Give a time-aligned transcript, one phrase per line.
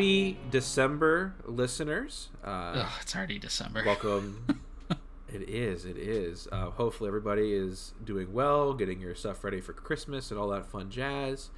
[0.00, 2.28] happy December, listeners.
[2.44, 3.82] Uh, Ugh, it's already December.
[3.84, 4.62] welcome.
[5.28, 5.84] it is.
[5.84, 6.48] It is.
[6.50, 10.66] Uh, hopefully, everybody is doing well, getting your stuff ready for Christmas and all that
[10.66, 11.50] fun jazz.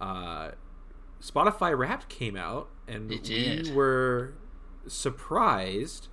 [0.00, 0.50] Uh,
[1.22, 4.34] Spotify Wrapped came out, and we were
[4.88, 6.08] surprised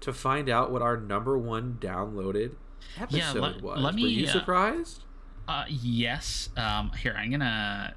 [0.00, 2.54] to find out what our number one downloaded
[2.98, 3.78] episode let- was.
[3.80, 5.04] let were me, you uh, surprised?
[5.46, 6.48] Uh, yes.
[6.56, 7.94] Um, here I'm gonna.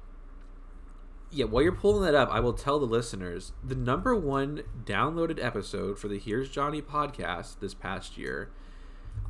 [1.30, 5.42] Yeah, while you're pulling that up, I will tell the listeners the number one downloaded
[5.44, 8.50] episode for the Here's Johnny podcast this past year.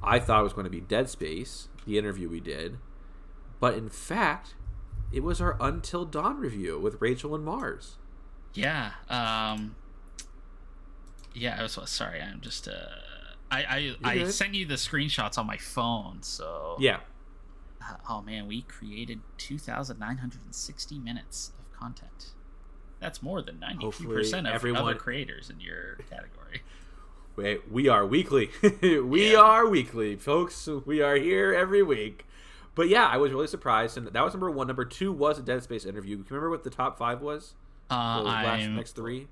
[0.02, 2.78] I thought it was going to be Dead Space, the interview we did,
[3.58, 4.54] but in fact,
[5.12, 7.96] it was our Until Dawn review with Rachel and Mars.
[8.54, 8.92] Yeah.
[9.08, 9.74] Um.
[11.34, 11.56] Yeah.
[11.58, 12.20] I was sorry.
[12.20, 12.68] I'm just.
[12.68, 12.74] Uh.
[13.50, 16.18] I I, I sent you the screenshots on my phone.
[16.22, 16.76] So.
[16.78, 17.00] Yeah,
[17.80, 22.26] Uh, oh man, we created 2,960 minutes content.
[23.00, 26.62] That's more than 93% Hopefully of everyone- other creators in your category.
[27.36, 28.50] Wait, we are weekly.
[28.82, 29.38] we Yeah.
[29.40, 30.66] are weekly, folks.
[30.66, 32.26] We are here every week.
[32.74, 34.66] But yeah, I was really surprised, and that was number one.
[34.66, 36.16] Number two was a Dead Space interview.
[36.16, 37.54] Can you remember what the top five was?
[37.90, 39.28] Uh, The last I'm next three.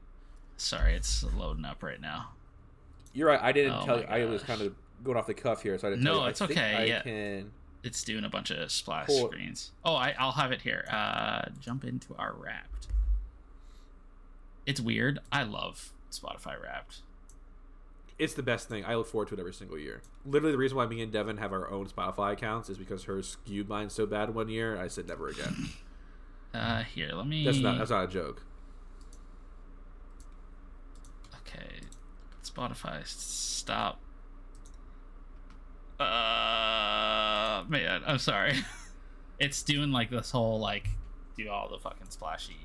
[0.57, 2.31] sorry, it's loading up right now.
[3.13, 3.41] You're right.
[3.43, 4.25] I didn't Oh tell my you.
[4.27, 6.05] I was kind of going off the cuff here, so I didn't.
[6.05, 6.29] No, tell you.
[6.29, 7.03] It's think okay, I yeah.
[7.03, 7.53] can.
[7.83, 9.29] It's doing a bunch of splash Cool.
[9.29, 9.71] screens.
[9.85, 10.85] Oh, I, I'll have it here.
[10.91, 12.89] Uh, jump into our Wrapped.
[14.67, 15.21] It's weird.
[15.31, 17.03] I love Spotify Wrapped.
[18.19, 18.85] It's the best thing.
[18.85, 20.01] I look forward to it every single year.
[20.25, 23.29] Literally, the reason why me and Devin have our own Spotify accounts is because hers
[23.29, 24.81] skewed mine so bad one year.
[24.81, 25.69] I said never again.
[26.55, 27.45] Uh, here, let me.
[27.45, 27.77] That's not.
[27.77, 28.43] That's not a joke.
[31.43, 31.81] Okay,
[32.43, 34.01] Spotify, stop.
[35.99, 38.55] Uh, man, I'm sorry.
[39.39, 40.89] it's doing like this whole like
[41.37, 42.57] do all the fucking splashy.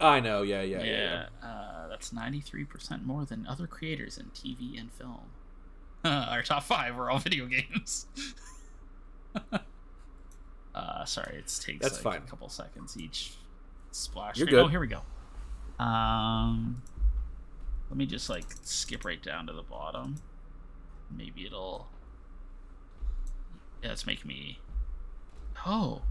[0.00, 0.42] I know.
[0.42, 0.62] Yeah.
[0.62, 0.78] Yeah.
[0.78, 1.26] Yeah, Yeah.
[1.42, 1.48] yeah.
[1.48, 5.30] Uh, that's 93% more than other creators in TV and film.
[6.04, 8.06] Our top five were all video games.
[10.74, 12.22] uh, sorry, it takes That's like fine.
[12.26, 13.32] a couple seconds each
[13.90, 14.36] splash.
[14.38, 14.60] You're screen.
[14.64, 15.02] Oh, here we go.
[15.82, 16.82] Um,
[17.90, 20.16] let me just like skip right down to the bottom.
[21.10, 21.88] Maybe it'll.
[23.82, 24.58] Yeah, it's making me.
[25.66, 26.02] Oh,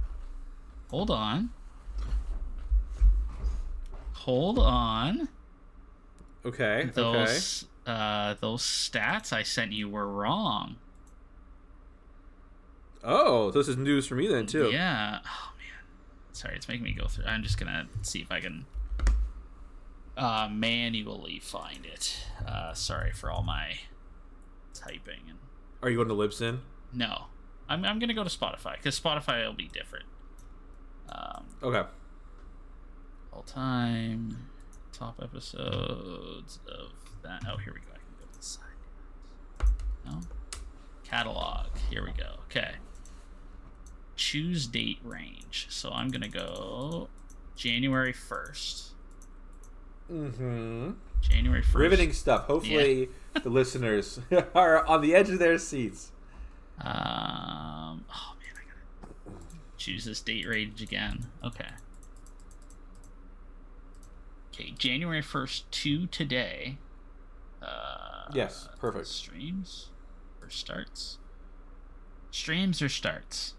[0.89, 1.50] hold on.
[4.13, 5.29] Hold on.
[6.45, 6.81] Okay.
[6.83, 6.91] Okay.
[6.94, 10.75] Those uh those stats I sent you were wrong.
[13.03, 14.69] Oh, this is news for me then too.
[14.72, 15.19] Yeah.
[15.25, 15.85] Oh man.
[16.34, 17.25] Sorry, it's making me go through.
[17.25, 18.66] I'm just gonna see if I can
[20.17, 22.17] uh manually find it.
[22.45, 23.79] Uh sorry for all my
[24.73, 25.38] typing and
[25.81, 26.59] Are you going to Libsyn?
[26.94, 27.25] no.
[27.69, 30.05] I'm I'm gonna go to Spotify because Spotify will be different.
[31.09, 31.83] Um Okay.
[33.33, 34.47] all time
[34.94, 36.91] top episodes of
[37.23, 37.44] that.
[37.47, 37.94] Oh, here we go.
[37.94, 38.63] I can go to the side.
[40.05, 40.19] No
[41.03, 41.67] catalog.
[41.89, 42.35] Here we go.
[42.50, 42.75] Okay.
[44.16, 45.67] Choose date range.
[45.69, 47.09] So I'm gonna go
[47.55, 48.91] January first.
[50.11, 50.91] Mm-hmm.
[51.22, 51.75] January first.
[51.75, 52.45] Riveting stuff.
[52.45, 53.09] Hopefully,
[53.44, 54.19] the listeners
[54.55, 56.11] are on the edge of their seats.
[56.79, 58.05] Um.
[58.13, 59.38] Oh man, I gotta
[59.77, 61.27] choose this date range again.
[61.43, 61.69] Okay.
[64.53, 66.77] Okay, January first to today.
[67.61, 69.07] Uh, Yes, perfect.
[69.07, 69.89] Streams
[70.41, 71.17] or starts?
[72.31, 73.53] Streams or starts?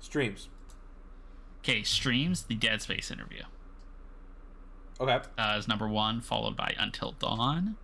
[0.00, 0.48] Streams.
[1.60, 2.44] Okay, streams.
[2.44, 3.42] The Dead Space interview
[5.00, 5.20] Okay.
[5.38, 7.76] uh, is number one, followed by Until Dawn,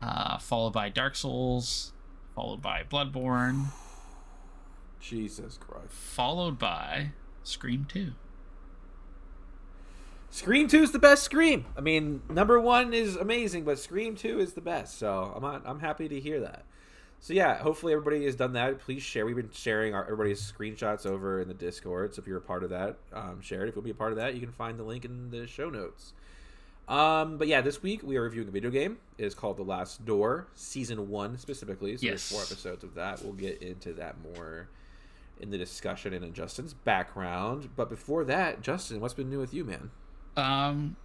[0.00, 1.92] uh, followed by Dark Souls,
[2.34, 3.66] followed by Bloodborne,
[5.00, 5.90] Jesus Christ.
[5.90, 7.10] followed by
[7.42, 8.12] Scream Two.
[10.30, 11.66] Scream 2 is the best Scream.
[11.76, 14.98] I mean, number one is amazing, but Scream 2 is the best.
[14.98, 16.64] So I'm not, I'm happy to hear that.
[17.20, 18.80] So yeah, hopefully everybody has done that.
[18.80, 19.26] Please share.
[19.26, 22.14] We've been sharing our everybody's screenshots over in the Discord.
[22.14, 23.68] So if you're a part of that, um, share it.
[23.68, 25.68] If you'll be a part of that, you can find the link in the show
[25.68, 26.14] notes.
[26.88, 28.98] Um, but yeah, this week we are reviewing a video game.
[29.16, 31.96] It is called The Last Door, Season One specifically.
[31.96, 32.28] So Yes.
[32.28, 33.22] there's four episodes of that.
[33.22, 34.68] We'll get into that more
[35.40, 37.70] in the discussion and in Justin's background.
[37.76, 39.90] But before that, Justin, what's been new with you, man?
[40.36, 40.96] Um,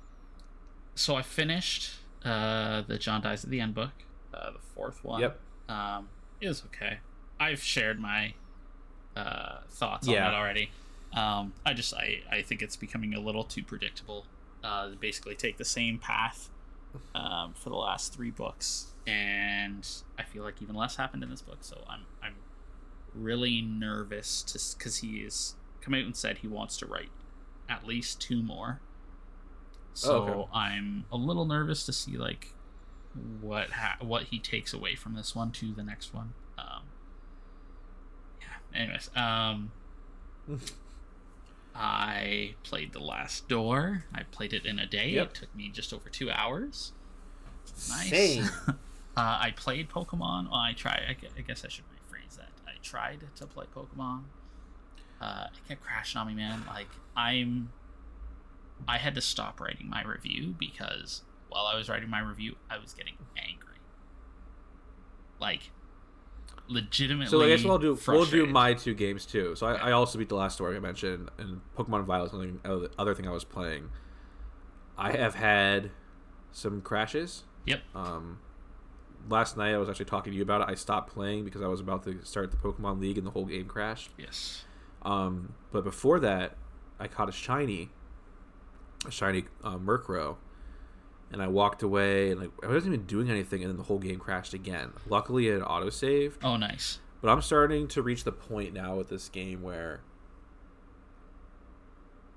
[0.95, 1.91] so I finished
[2.25, 3.91] uh the John Dies at the End book,
[4.33, 5.21] uh, the fourth one.
[5.21, 5.39] Yep.
[5.69, 6.09] Um,
[6.41, 6.99] it was okay.
[7.39, 8.33] I've shared my
[9.15, 10.27] uh thoughts Yeah.
[10.27, 10.71] on it already.
[11.13, 14.25] Um, I just I I think it's becoming a little too predictable.
[14.67, 16.49] Uh, basically take the same path
[17.15, 19.87] um, for the last three books, and
[20.19, 21.59] I feel like even less happened in this book.
[21.61, 22.35] So I'm I'm
[23.15, 27.11] really nervous to because he has come out and said he wants to write
[27.69, 28.81] at least two more.
[29.93, 30.49] So okay.
[30.53, 32.53] I'm a little nervous to see like
[33.39, 36.33] what ha- what he takes away from this one to the next one.
[36.57, 36.83] Um,
[38.41, 38.81] yeah.
[38.81, 39.71] Anyways, um,
[41.77, 44.05] I played The Last Door.
[44.13, 45.09] I played it in a day.
[45.09, 45.27] Yep.
[45.27, 46.91] It took me just over two hours.
[47.89, 48.49] Nice.
[49.17, 50.51] Uh, I played Pokemon.
[50.51, 51.01] Well, I tried.
[51.09, 52.49] I, I guess I should rephrase that.
[52.67, 54.25] I tried to play Pokemon.
[55.19, 56.61] Uh, it kept crashing on me, man.
[56.67, 57.71] Like I'm,
[58.87, 62.77] I had to stop writing my review because while I was writing my review, I
[62.77, 63.79] was getting angry.
[65.39, 65.71] Like,
[66.67, 67.29] legitimately.
[67.29, 69.55] So I guess we'll do we'll do my two games too.
[69.55, 72.89] So I, I also beat the last story I mentioned, and Pokemon Violet, something other
[72.97, 73.89] other thing I was playing.
[74.97, 75.91] I have had
[76.51, 77.43] some crashes.
[77.65, 77.81] Yep.
[77.93, 78.39] Um,
[79.29, 80.67] last night I was actually talking to you about it.
[80.69, 83.45] I stopped playing because I was about to start the Pokemon League, and the whole
[83.45, 84.11] game crashed.
[84.17, 84.63] Yes.
[85.03, 86.57] Um, but before that,
[86.99, 87.89] I caught a shiny,
[89.05, 90.37] a shiny uh, Murkrow,
[91.31, 93.99] and I walked away, and like I wasn't even doing anything, and then the whole
[93.99, 94.91] game crashed again.
[95.07, 96.43] Luckily, it auto saved.
[96.43, 96.99] Oh, nice.
[97.21, 100.01] But I'm starting to reach the point now with this game where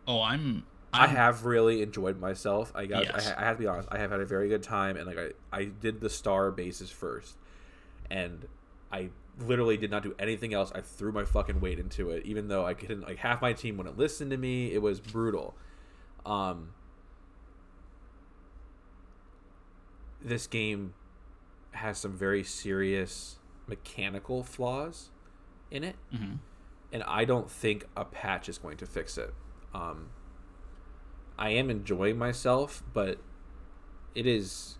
[0.06, 0.64] Oh, I'm.
[0.92, 2.72] I I'm have really enjoyed myself.
[2.74, 3.04] I got.
[3.04, 3.26] Yes.
[3.28, 3.88] I, ha- I have to be honest.
[3.92, 6.90] I have had a very good time, and like I, I did the star bases
[6.90, 7.36] first,
[8.10, 8.48] and
[8.90, 10.72] I literally did not do anything else.
[10.74, 13.02] I threw my fucking weight into it, even though I couldn't.
[13.02, 14.72] Like half my team wouldn't listen to me.
[14.72, 15.54] It was brutal.
[16.26, 16.70] Um,
[20.22, 20.94] this game
[21.72, 25.10] has some very serious mechanical flaws
[25.70, 26.38] in it mhm.
[26.92, 29.32] and I don't think a patch is going to fix it.
[29.72, 30.10] Um,
[31.38, 33.18] I am enjoying myself, but
[34.14, 34.78] it is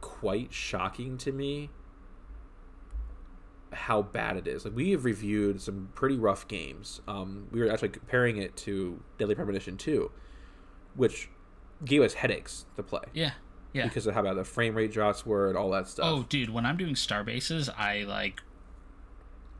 [0.00, 1.70] quite shocking to me
[3.72, 4.64] how bad it is.
[4.64, 7.00] Like we have reviewed some pretty rough games.
[7.06, 10.10] Um, we were actually comparing it to Deadly Premonition 2,
[10.94, 11.28] which
[11.84, 13.32] gave us headaches to play Yeah.
[13.76, 13.84] Yeah.
[13.88, 16.06] because of how bad the frame rate drops were and all that stuff.
[16.08, 18.40] Oh, dude, when I'm doing star bases, I like,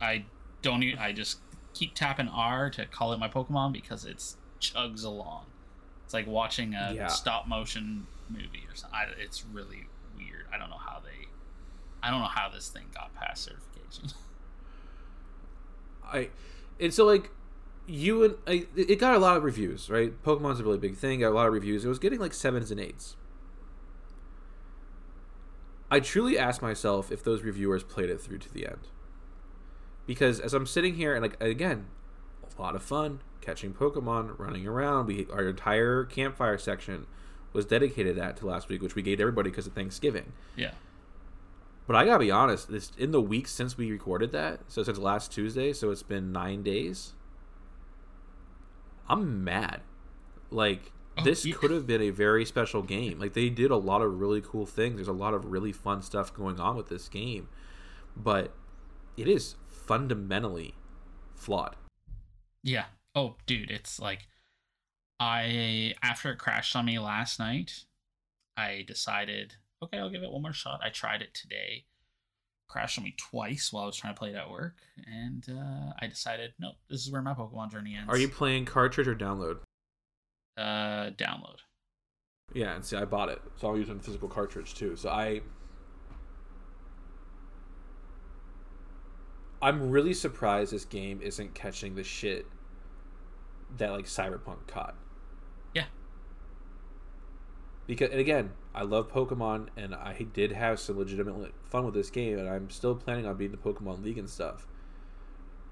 [0.00, 0.24] I
[0.62, 0.82] don't.
[0.82, 1.38] Even, I just
[1.74, 5.46] keep tapping R to call it my Pokemon because it's chugs along.
[6.04, 7.06] It's like watching a Yeah.
[7.08, 8.98] stop motion movie or something.
[8.98, 9.86] I, it's really
[10.16, 10.46] weird.
[10.52, 11.28] I don't know how they.
[12.02, 14.10] I don't know how this thing got past certification.
[16.04, 16.28] I
[16.78, 17.30] and so like
[17.88, 20.12] you and I, it got a lot of reviews, right?
[20.22, 21.20] Pokemon's a really big thing.
[21.20, 21.84] Got a lot of reviews.
[21.84, 23.16] It was getting like sevens and eights.
[25.90, 28.88] I truly ask myself if those reviewers played it through to the end,
[30.06, 31.86] because as I'm sitting here and like again,
[32.58, 35.06] a lot of fun catching Pokemon, running around.
[35.06, 37.06] We our entire campfire section
[37.52, 40.32] was dedicated to that to last week, which we gave everybody because of Thanksgiving.
[40.56, 40.72] yeah.
[41.86, 44.98] But I gotta be honest, this in the weeks since we recorded that, so since
[44.98, 47.12] last Tuesday, so it's been nine days.
[49.08, 49.82] I'm mad.
[50.50, 51.54] Like Oh, this yeah.
[51.54, 53.18] could have been a very special game.
[53.18, 54.96] Like they did a lot of really cool things.
[54.96, 57.48] There's a lot of really fun stuff going on with this game,
[58.16, 58.54] but
[59.16, 60.74] it is fundamentally
[61.34, 61.76] flawed.
[62.62, 62.86] Yeah.
[63.14, 64.28] Oh, dude, it's like
[65.18, 67.84] I after it crashed on me last night,
[68.56, 70.80] I decided, okay, I'll give it one more shot.
[70.84, 71.84] I tried it today.
[72.68, 74.74] Crashed on me twice while I was trying to play it at work,
[75.06, 78.12] and uh, I decided, nope, this is where my Pokemon journey ends.
[78.12, 79.58] Are you playing cartridge or download?
[80.56, 81.58] Uh download?
[82.54, 84.96] Yeah, and see, I bought it, so I'm using physical cartridge too.
[84.96, 85.42] So I,
[89.60, 92.46] I'm really surprised this game isn't catching the shit
[93.76, 94.94] that like Cyberpunk caught.
[95.74, 95.86] Yeah.
[97.86, 102.10] Because and again, I love Pokemon, and I did have some legitimate fun with this
[102.10, 104.66] game, and I'm still planning on beating the Pokemon League and stuff.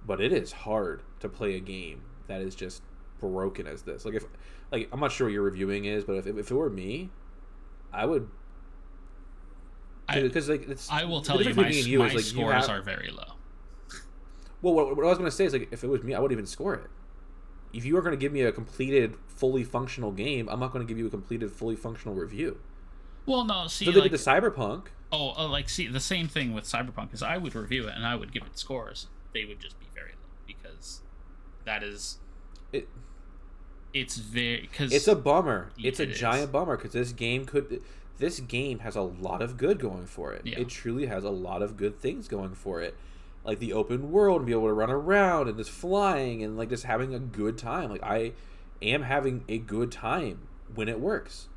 [0.06, 2.82] But it is hard to play a game that is just
[3.20, 4.04] broken as this.
[4.04, 4.24] Like if,
[4.72, 7.10] like I'm not sure what your reviewing is, but if if it were me,
[7.92, 8.28] I would.
[10.08, 12.14] I- Because like it's, I will tell you, my, between me and you my is,
[12.14, 13.22] like, scores have- are very low.
[14.62, 16.18] Well, what, what I was going to say is like if it was me, I
[16.20, 16.90] wouldn't even score it.
[17.72, 20.86] If you are going to give me a completed, fully functional game, I'm not going
[20.86, 22.58] to give you a completed, fully functional review.
[23.26, 24.86] Well, no, see, So they like, did the Cyberpunk.
[25.10, 28.06] oh, uh, like, see, the same thing with Cyberpunk is I would review it and
[28.06, 29.08] I would give it scores.
[29.32, 31.00] They would just be very low because
[31.64, 32.18] that is
[32.72, 32.88] It,
[33.94, 35.70] it's very because it's a bummer.
[35.82, 36.18] It's a It is.
[36.18, 37.82] giant bummer because this game could.
[38.18, 40.42] This game has a lot of good going for it.
[40.44, 40.60] Yeah.
[40.60, 42.94] It truly has a lot of good things going for it,
[43.44, 46.68] like the open world and be able to run around and just flying and like
[46.68, 47.90] just having a good time.
[47.90, 48.32] Like I
[48.82, 50.40] am having a good time
[50.74, 51.48] when it works.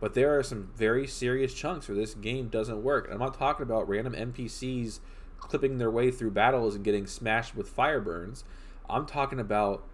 [0.00, 3.04] But there are some very serious chunks where this game doesn't work.
[3.04, 4.98] And I'm not talking about random NPCs
[5.38, 8.44] clipping their way through battles and getting smashed with fire burns.
[8.90, 9.84] I'm talking about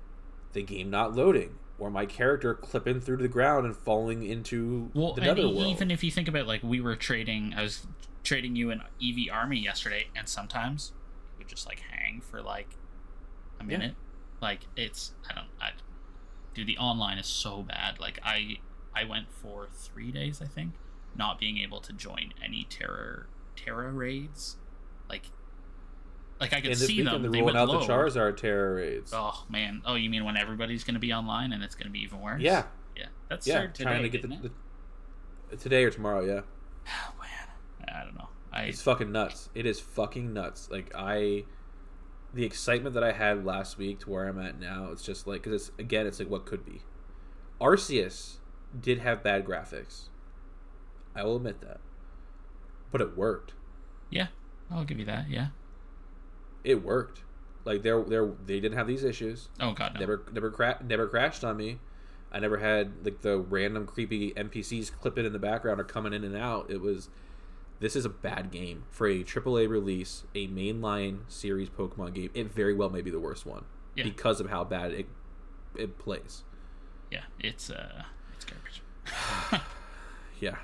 [0.55, 4.91] the game not loading, or my character clipping through to the ground and falling into
[4.95, 5.67] Well, the and nether e- world.
[5.69, 7.87] even if you think about like we were trading, I was
[8.25, 10.93] trading you an EV army yesterday, and sometimes
[11.35, 12.69] it would just like hang for like
[13.61, 13.69] a Yeah.
[13.69, 13.95] minute.
[14.41, 15.71] Like it's I don't I,
[16.55, 18.01] dude, the online is so bad.
[18.01, 18.59] Like I
[18.95, 20.73] I went for three days, I think,
[21.15, 24.57] not being able to join any Tera Tera raids.
[25.09, 25.31] Like
[26.41, 27.23] like I could and see them.
[27.23, 27.83] they're They rolling out load.
[27.83, 29.13] the Charizard Tera raids.
[29.15, 29.83] Oh man!
[29.85, 32.21] Oh, you mean when everybody's going to be online and it's going to be even
[32.21, 32.41] worse?
[32.43, 32.65] yeah,
[32.97, 33.07] yeah.
[33.29, 34.51] That's yeah, started trying to today, get the,
[35.51, 36.25] the today or tomorrow.
[36.25, 36.41] Yeah,
[36.87, 38.29] Oh man, I don't know.
[38.53, 39.49] I it's fucking nuts.
[39.55, 40.69] It is fucking nuts.
[40.71, 41.45] Like I,
[42.33, 45.43] the excitement that I had last week to where I'm at now, it's just like
[45.43, 46.83] because it's again, it's like what could be.
[47.61, 48.37] Arceus
[48.81, 50.09] did have bad graphics.
[51.15, 51.81] I will admit that,
[52.93, 53.55] but it worked.
[54.11, 54.29] yeah,
[54.71, 55.29] I'll give you that.
[55.29, 55.49] Yeah.
[56.65, 57.23] It worked.
[57.65, 59.49] Like they're they're they didn't have these issues.
[59.61, 60.01] Oh god, no.
[60.01, 61.79] never never cra- never crashed on me.
[62.33, 66.25] I never had like the random creepy NPCs clipping in the background or coming in
[66.25, 66.71] and out.
[66.71, 67.09] It was
[67.81, 72.31] this is a bad game for a AAA release, a mainline series Pokemon game.
[72.35, 74.05] It very well may be the worst one Yeah.
[74.05, 75.07] because of how bad it
[75.77, 76.43] it plays.
[77.11, 78.03] Yeah, it's uh,
[78.35, 78.83] it's garbage.
[80.41, 80.57] Yeah.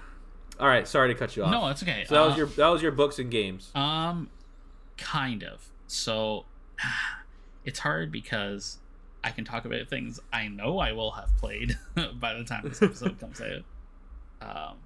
[0.60, 1.50] All right, sorry to cut you off.
[1.50, 2.04] no, it's okay.
[2.06, 3.70] so that was Uh, your that was your books and games.
[3.74, 4.30] Um,
[4.96, 5.68] kind of.
[5.86, 6.46] So,
[7.64, 8.78] it's hard because
[9.22, 11.78] I can talk about things I know I will have played
[12.14, 13.64] by the time this episode comes out.
[14.42, 14.76] Um,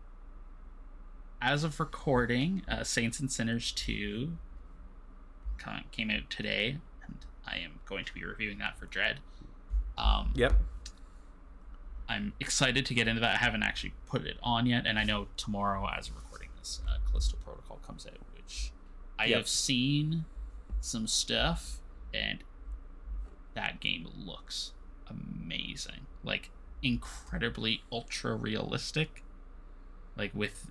[1.42, 4.36] as of recording, uh, Saints and Sinners 2
[5.92, 9.18] came out today, and I am going to be reviewing that for Dread.
[9.98, 10.54] Um, Yep.
[12.08, 13.34] I'm excited to get into that.
[13.34, 16.80] I haven't actually put it on yet, and I know tomorrow, as of recording this,
[16.88, 18.72] uh, Callisto Protocol comes out, which
[19.18, 19.36] I Yep.
[19.36, 20.24] have seen
[20.80, 21.78] some stuff,
[22.14, 22.38] and
[23.54, 24.72] that game looks
[25.08, 26.06] amazing.
[26.22, 26.50] Like
[26.82, 29.24] incredibly ultra realistic,
[30.16, 30.70] like with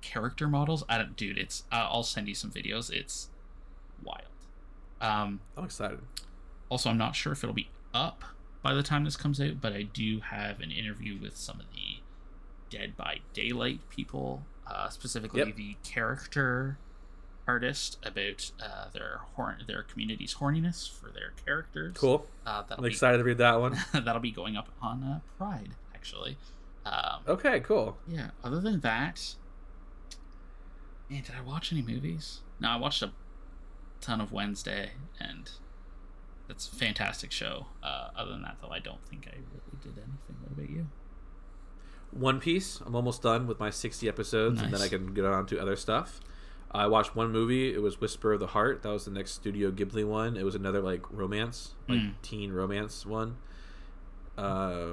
[0.00, 0.84] character models.
[0.88, 1.38] I don't, dude.
[1.38, 2.90] It's uh, I'll send you some videos.
[2.92, 3.28] It's
[4.02, 4.24] wild.
[5.00, 6.00] Um, I'm excited.
[6.68, 8.22] also, I'm not sure if it'll be up
[8.62, 11.66] by the time this comes out, but I do have an interview with some of
[11.72, 12.00] the
[12.68, 15.56] Dead by Daylight people, uh, specifically Yep.
[15.56, 16.78] the character
[17.50, 21.92] artist about uh, their horn, their community's horniness for their characters.
[21.96, 22.26] Cool.
[22.46, 23.76] Uh, I'm be excited to read that one.
[23.92, 26.38] that'll be going up on uh, Pride, actually.
[26.86, 27.96] Um, Okay, cool.
[28.08, 28.30] yeah.
[28.44, 29.34] Other than that,
[31.10, 32.40] man, did I watch any movies?
[32.60, 33.10] No, I watched a
[34.00, 35.50] ton of Wednesday, and
[36.48, 37.66] it's a fantastic show.
[37.82, 40.36] Uh, other than that, though, I don't think I really did anything.
[40.42, 40.86] What about you?
[42.12, 42.80] One Piece.
[42.84, 45.76] I'm almost done with my 60 episodes, and then I can get on to other
[45.76, 46.20] stuff.
[46.72, 47.72] I watched one movie.
[47.74, 48.82] It was Whisper of the Heart.
[48.82, 50.36] That was the next Studio Ghibli one.
[50.36, 52.14] It was another like romance, like Mm.
[52.22, 53.36] teen romance one.
[54.38, 54.92] Uh,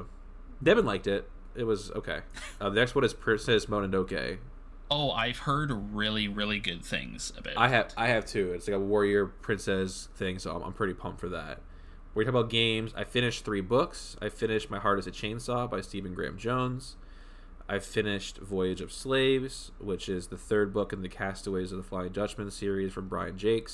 [0.62, 1.30] Devin liked it.
[1.56, 2.22] It was okay.
[2.60, 4.40] Uh, the next one is Princess Mononoke.
[4.90, 7.54] Oh, I've heard really, really good things about.
[7.56, 7.94] I have it.
[7.96, 8.52] I have two.
[8.54, 11.62] It's like a warrior princess thing, so I'm, I'm pretty pumped for that.
[12.16, 12.94] We're talking about games.
[12.98, 14.18] I finished three books.
[14.20, 16.96] I finished My Heart Is a Chainsaw by Stephen Graham Jones.
[17.70, 21.84] I finished Voyage of Slaves, which is the third book in the Castaways of the
[21.84, 23.72] Flying Dutchman series from Brian Jacques.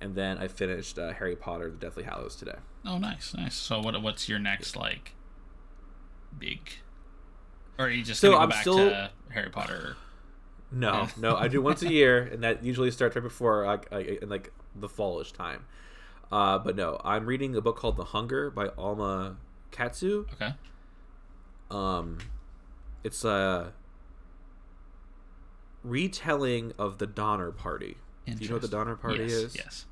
[0.00, 2.56] And then I finished uh, Harry Potter: The Deathly Hallows today.
[2.86, 3.54] Oh, nice, nice.
[3.54, 5.12] So, what what's your next like
[6.38, 6.60] big?
[7.78, 9.96] Or are you just So gonna go I'm back still- to Harry Potter?
[10.70, 14.28] No, no, I do once a year, and that usually starts right before I, in
[14.28, 15.64] like the fallish time.
[16.30, 19.36] Uh, but no, I'm reading a book called The Hunger by Alma
[19.70, 20.26] Katsu.
[20.34, 20.52] Okay.
[21.70, 22.18] Um,
[23.04, 23.72] it's a
[25.82, 27.96] retelling of the Donner Party.
[28.26, 29.56] Do you know what the Donner Party yes, is?
[29.56, 29.86] Yes.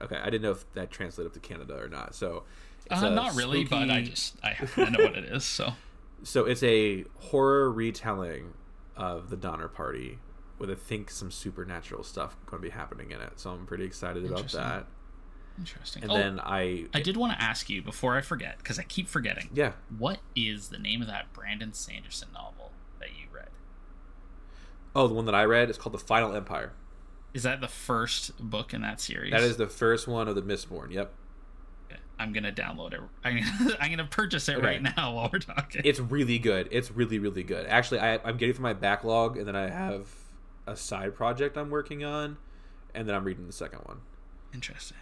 [0.00, 2.14] Okay, I didn't know if that translated up to Canada or not.
[2.14, 2.44] So,
[2.90, 5.44] Uh, not really, but I just I, I know what it is.
[5.44, 5.72] So
[6.22, 8.54] so it's a horror retelling
[8.96, 10.18] of the Donner Party
[10.58, 13.38] with I think some supernatural stuff going to be happening in it.
[13.38, 14.86] So I'm pretty excited about that.
[15.58, 16.02] Interesting.
[16.02, 18.82] And oh, then I, I did want to ask you before I forget because I
[18.82, 19.50] keep forgetting.
[19.54, 23.48] yeah, What is the name of that Brandon Sanderson novel that you read?
[24.94, 26.72] oh the one that I read is called The Final Empire.
[27.34, 29.32] Is that the first book in that series?
[29.32, 30.90] That is the first one of the Mistborn.
[30.92, 31.12] Yep.
[32.18, 33.00] I'm gonna download it.
[33.24, 34.66] I'm gonna, I'm gonna purchase it Okay.
[34.66, 35.82] right now while we're talking.
[35.84, 36.66] It's really good.
[36.70, 37.66] It's really really good.
[37.66, 40.08] Actually, I, I'm getting through my backlog, and then I have
[40.66, 42.38] a side project I'm working on,
[42.94, 43.98] and then I'm reading the second one.
[44.54, 44.96] Interesting.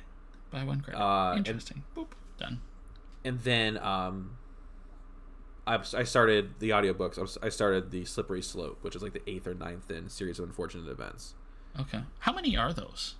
[0.55, 1.01] Buy one credit.
[1.01, 1.83] Uh, and- Interesting.
[1.97, 2.09] Boop.
[2.39, 2.61] Done.
[3.25, 4.37] And then um,
[5.67, 7.39] I, I started the audiobooks.
[7.43, 10.45] I, started the Slippery Slope, which is like the eighth or ninth in series of
[10.47, 11.35] unfortunate events.
[11.81, 12.01] Okay.
[12.21, 13.15] How many are those?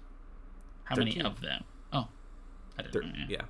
[0.85, 1.65] How many of them?
[1.93, 2.09] Oh,
[2.79, 2.93] I didn't.
[2.93, 3.43] Thir- know, yeah.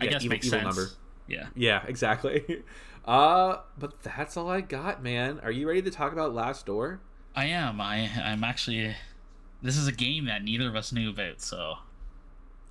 [0.00, 0.76] I Yeah, guess evil- makes evil sense.
[0.76, 0.90] number.
[1.28, 1.46] Yeah.
[1.54, 2.62] Yeah, exactly.
[3.06, 5.38] Uh, but that's all I got, man.
[5.42, 7.00] Are you ready to talk about Last Door?
[7.36, 7.78] I am.
[7.78, 8.96] I I'm actually.
[9.60, 11.74] This is a game that neither of us knew about, so.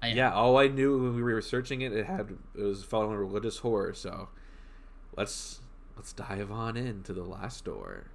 [0.03, 3.15] I yeah, all I knew when we were researching it, it had it was following
[3.15, 3.93] religious horror.
[3.93, 4.27] So,
[5.15, 5.61] let's
[5.95, 8.07] let's dive on into the Last Door.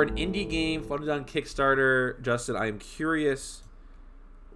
[0.00, 3.62] For an indie game funded on Kickstarter, Justin, I am curious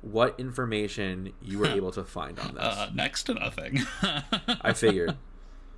[0.01, 2.65] what information you were able to find on this.
[2.65, 3.83] Uh, next to nothing.
[4.02, 5.17] I figured.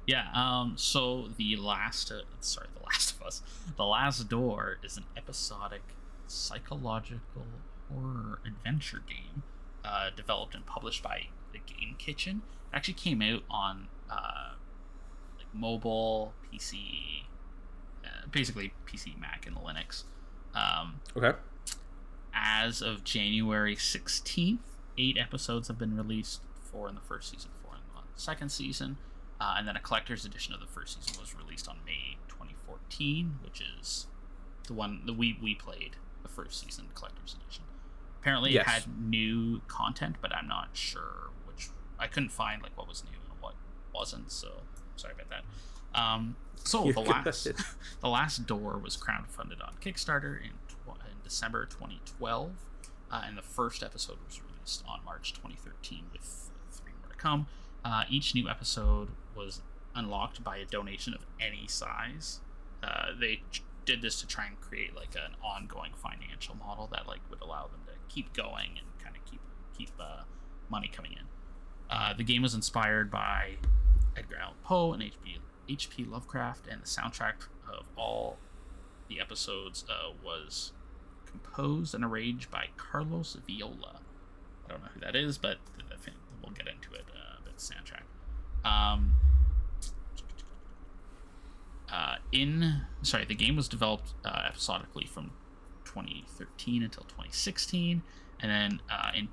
[0.09, 0.29] Yeah.
[0.35, 0.75] Um.
[0.77, 3.43] So the last, uh, sorry, the Last of Us,
[3.77, 5.83] the Last Door is an episodic
[6.29, 7.43] psychological
[7.93, 9.43] horror adventure game,
[9.85, 12.43] uh, developed and published by the Game Kitchen.
[12.73, 14.53] It actually came out on uh,
[15.39, 17.25] like mobile, PC,
[18.37, 20.05] basically PC, Mac, and Linux.
[20.55, 21.37] Um, okay.
[22.35, 24.59] As of January 16th,
[24.99, 28.99] eight episodes have been released four in the first season, four in the second season.
[29.41, 33.39] Uh, and then a collector's edition of the first season was released on May 2014,
[33.43, 34.07] which is
[34.67, 37.65] the one that we, we played, the first season collector's edition.
[38.21, 38.67] Apparently, yes.
[38.67, 41.69] it had new content, but I'm not sure which.
[41.99, 43.55] I couldn't find like what was new and what
[43.95, 44.63] wasn't, so
[44.97, 45.45] sorry about that.
[45.97, 47.45] Um, so the last
[48.01, 52.51] the last door was crowdfunded on Kickstarter in, tw- in December 2012,
[53.11, 57.47] uh, and the first episode was released on March 2013, with three more to come.
[57.85, 59.63] Uh, each new episode was
[59.95, 62.41] unlocked by a donation of any size.
[62.83, 67.07] Uh, they ch- did this to try and create like an ongoing financial model that
[67.07, 69.41] like would allow them to keep going and kind of keep
[69.77, 70.23] keep uh,
[70.69, 71.27] money coming in.
[71.89, 73.53] Uh, the game was inspired by
[74.17, 75.39] Edgar Allan Poe and H.P.
[75.69, 76.05] H.P.
[76.05, 78.39] Lovecraft, and the soundtrack of all
[79.09, 80.73] the episodes uh, was
[81.27, 84.01] composed and arranged by Carlos Viola.
[84.67, 85.59] I don't know who that is, but
[86.43, 87.57] we'll get into it uh, a bit.
[87.59, 88.03] Soundtrack.
[88.69, 89.15] Um,
[91.91, 95.31] uh, in sorry, the game was developed uh, episodically from
[95.85, 98.03] 2013 until 2016,
[98.41, 99.29] and then uh, in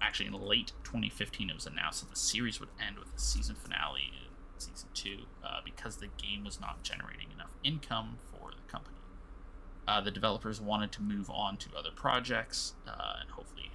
[0.00, 3.54] actually in late 2015, it was announced that the series would end with a season
[3.54, 4.12] finale
[4.58, 8.96] season two uh, because the game was not generating enough income for the company.
[9.86, 13.70] Uh, the developers wanted to move on to other projects uh, and hopefully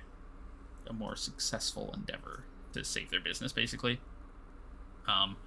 [0.88, 4.00] a more successful endeavor to save their business, basically.
[5.08, 5.38] Um,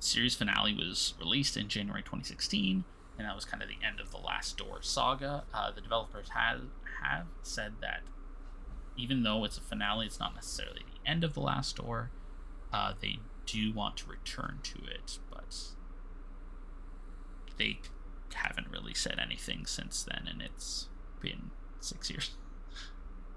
[0.00, 2.84] series finale was released in January 2016,
[3.18, 5.44] and that was kind of the end of the Last Door saga.
[5.52, 6.62] Uh, the developers have
[7.02, 8.02] have said that
[8.96, 12.10] even though it's a finale, it's not necessarily the end of the Last Door.
[12.72, 13.18] Uh, they
[13.52, 15.56] do want to return to it, but
[17.58, 17.80] they
[18.34, 20.88] haven't really said anything since then, and it's
[21.20, 22.30] been six years.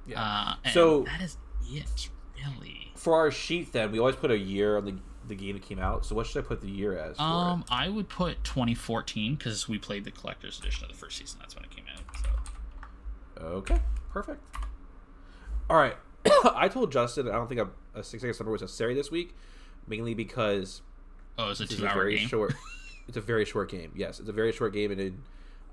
[0.07, 0.21] Yeah.
[0.21, 1.35] Uh, so that is
[1.67, 2.91] it, really.
[2.93, 4.93] For our sheet, then we always put a year on the
[5.27, 6.05] the game that came out.
[6.05, 7.19] So what should I put the year as?
[7.19, 7.65] um.
[7.71, 11.39] I would put 2014 because we played the collector's edition of the first season.
[11.39, 12.03] That's when it came out.
[13.35, 13.43] So.
[13.45, 13.79] Okay,
[14.11, 14.43] perfect.
[15.71, 15.95] All right,
[16.53, 19.35] I told Justin I don't think a, a six seconds number was necessary this week
[19.87, 20.81] mainly because
[21.37, 22.27] oh, it's a two-hour very game.
[22.27, 22.53] short.
[23.07, 23.91] it's a very short game.
[23.95, 25.13] Yes, it's a very short game, and it,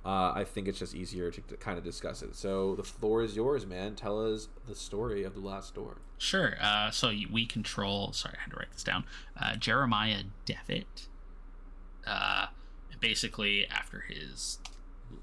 [0.05, 2.35] uh, I think it's just easier to, to, kind of discuss it.
[2.35, 3.95] So the floor is yours, man.
[3.95, 5.99] Tell us the story of the last door.
[6.19, 6.57] Sure.
[6.61, 8.13] Uh, so we control.
[8.13, 9.05] Sorry, I had to write this down.
[9.41, 11.09] Uh, Jeremiah Devitt.
[12.07, 12.47] Uh,
[13.01, 14.59] basically, after his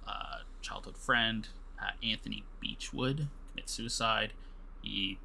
[0.07, 1.47] uh, childhood friend
[1.81, 4.33] uh, Anthony Beechwood commits suicide,
[4.81, 5.17] he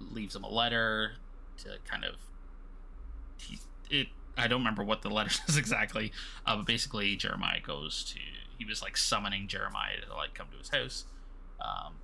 [0.00, 1.12] leaves him a letter
[1.58, 2.16] to kind of
[3.90, 6.12] it I don't remember what the letter says exactly,
[6.46, 8.18] uh, but basically Jeremiah goes to
[8.58, 11.04] he was like summoning Jeremiah to like come to his house.
[11.60, 11.94] Um,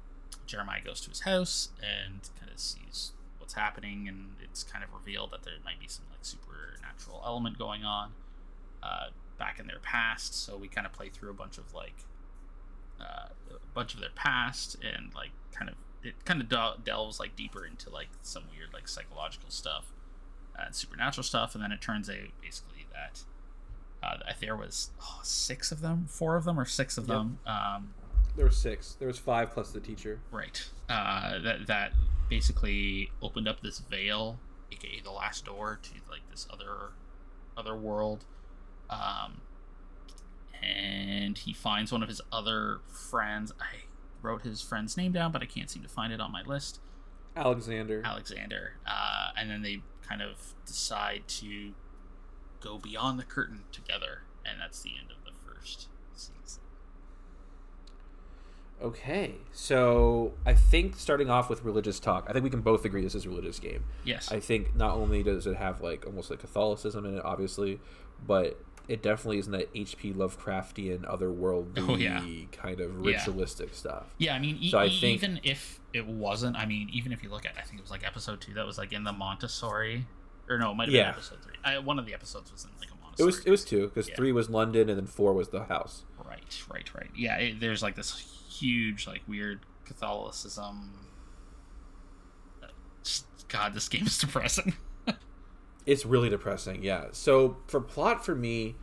[0.47, 4.91] Jeremiah goes to his house and kind of sees what's happening, and it's kind of
[4.93, 8.13] revealed that there might be some like supernatural element going on
[8.83, 9.07] uh,
[9.39, 10.35] back in their past.
[10.35, 12.05] So we kind of play through a bunch of like
[13.01, 17.37] uh, a bunch of their past and like kind of it kind of delves like
[17.37, 19.93] deeper into like some weird like psychological stuff
[20.67, 23.23] and supernatural stuff, and then it turns out basically that
[24.03, 27.17] uh, there was oh, six of them, four of them, or six of Yep.
[27.17, 27.39] them.
[27.47, 27.95] Um,
[28.37, 28.95] There was six.
[28.99, 30.21] There was five plus the teacher.
[30.31, 30.69] right.
[30.89, 31.93] Uh, that that
[32.29, 34.39] basically opened up this veil,
[34.73, 36.93] aka the last door to like this other
[37.57, 38.25] other world.
[38.89, 39.41] Um,
[40.63, 43.53] and he finds one of his other friends.
[43.61, 43.85] I
[44.23, 46.81] wrote his friend's name down, but I can't seem to find it on my list.
[47.37, 48.03] Alexander.
[48.05, 51.73] Alexander, uh, and then they kind of decide to
[52.61, 56.63] go beyond the curtain together, and that's the end of the first season.
[58.83, 63.03] Okay, so I think starting off with religious talk, I think we can both agree
[63.03, 63.85] this is a religious game.
[64.05, 67.79] Yes, I think not only does it have like almost like Catholicism in it, obviously,
[68.27, 70.13] but it definitely isn't that H.P.
[70.15, 72.21] Lovecraftian, otherworldly Oh, yeah.
[72.53, 73.13] kind of Yeah.
[73.19, 74.15] ritualistic stuff.
[74.19, 74.35] yeah.
[74.35, 77.29] I mean, e- So I think- even if it wasn't, I mean, even if you
[77.31, 80.07] look at, I think it was like episode two that was like in the Montessori,
[80.49, 81.03] or no, it might have Yeah.
[81.11, 81.55] been episode three.
[81.65, 83.27] I, one of the episodes was in like a It Montessori.
[83.27, 84.17] was it was two because Yeah.
[84.17, 86.05] three was London and then four was the house.
[86.25, 87.11] Right, right, right.
[87.15, 88.17] Yeah, it, there's like this
[88.49, 90.93] huge, like weird Catholicism.
[92.63, 92.69] Uh,
[93.49, 94.75] God, this game is depressing.
[95.91, 97.07] It's really depressing, yeah.
[97.13, 98.77] So for plot for me,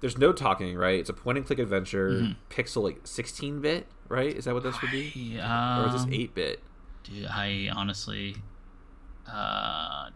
[0.00, 1.00] there's no talking, right?
[1.00, 2.36] It's a point and click adventure, Mhm.
[2.50, 4.32] pixel like 16 bit, right?
[4.36, 5.40] Is that what this would be?
[5.40, 6.62] I, Or is this um, 8 bit?
[7.02, 8.36] Dude, I honestly,
[9.26, 10.10] uh,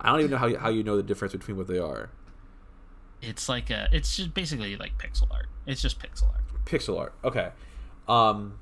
[0.00, 2.10] I don't even know how you, how you know the difference between what they are.
[3.20, 5.46] it's like a, it's just basically like pixel art.
[5.66, 6.42] It's just pixel art.
[6.66, 7.14] Pixel art.
[7.24, 7.50] Okay.
[8.08, 8.58] Um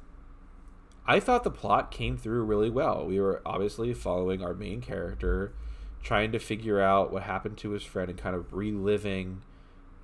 [1.06, 3.06] I thought the plot came through really well.
[3.06, 5.52] We were obviously following our main character,
[6.02, 9.42] trying to figure out what happened to his friend and kind of reliving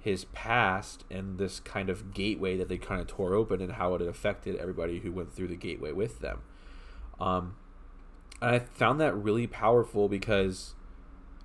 [0.00, 3.94] his past and this kind of gateway that they kind of tore open and how
[3.94, 6.42] it affected everybody who went through the gateway with them.
[7.18, 7.56] Um,
[8.40, 10.74] and I found that really powerful because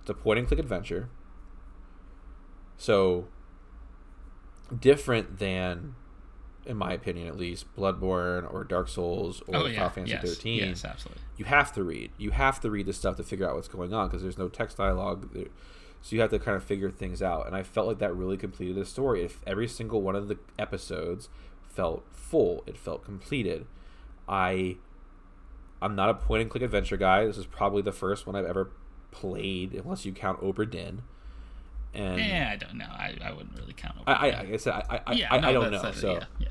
[0.02, 1.10] it's a point and click adventure.
[2.78, 3.28] So
[4.78, 5.96] different than,
[6.66, 10.60] in my opinion at least, Bloodborne or Dark Souls or oh Final Fantasy yes, 13
[10.60, 11.22] yes, absolutely.
[11.38, 12.12] you have to read.
[12.18, 14.48] You have to read the stuff to figure out what's going on because there's no
[14.50, 15.34] text dialogue.
[15.34, 15.48] There-
[16.04, 17.46] So you have to kind of figure things out.
[17.48, 19.24] And I felt like that really completed the story.
[19.24, 21.30] If every single one of the episodes
[21.70, 23.66] felt full, it felt completed.
[24.28, 24.78] I
[25.82, 27.26] I'm not a point and click adventure guy.
[27.26, 28.72] This is probably the first one I've ever
[29.12, 31.02] played, unless you count Obra Dinn.
[31.94, 32.86] And Yeah, I don't know.
[32.86, 33.98] I, I wouldn't really count.
[34.08, 34.54] I, I, Obra like Dinn.
[34.54, 35.92] I said, I, I, yeah, I, no, I don't know.
[35.92, 36.48] So yeah, yeah.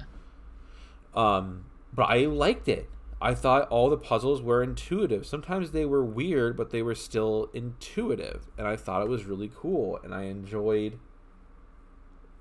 [1.15, 2.89] um, but I liked it.
[3.23, 5.27] I thought all the puzzles were intuitive.
[5.27, 9.51] Sometimes they were weird, but they were still intuitive, and I thought it was really
[9.55, 9.99] cool.
[10.03, 10.99] And I enjoyed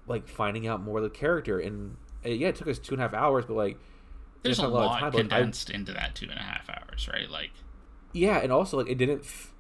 [0.08, 1.60] like finding out more of the character.
[1.60, 3.78] And uh, yeah, it took us two and a half hours, but like
[4.44, 6.70] There's just a not lot, but, like, I- condensed into that two and a half
[6.70, 7.30] hours, right?
[7.30, 7.52] Like,
[8.14, 9.22] yeah, and also like it didn't.
[9.22, 9.54] F-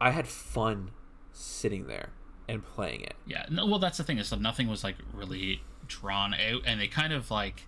[0.00, 0.90] I had fun
[1.32, 2.10] sitting there
[2.48, 3.14] and playing it.
[3.26, 3.46] yeah.
[3.50, 6.88] No, well, that's the thing is that nothing was like really drawn out, and they
[6.88, 7.66] kind of like.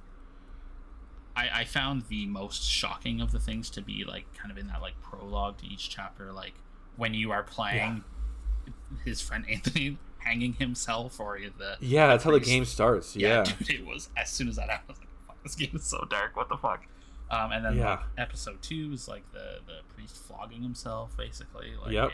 [1.37, 4.67] I, I found the most shocking of the things to be like kind of in
[4.69, 6.55] that like prologue to each chapter, like
[6.97, 8.03] when you are playing
[9.05, 13.14] his friend Anthony hanging himself or the Yeah, that's how the game starts.
[13.14, 15.71] Yeah, dude, it was as soon as that happened, I was like, fuck, this game
[15.77, 16.35] is so dark.
[16.37, 16.85] What the fuck?
[17.31, 17.91] Um, and then Yeah.
[17.91, 21.75] like, episode two is like the the priest flogging himself, basically.
[21.81, 22.11] Like, Yep.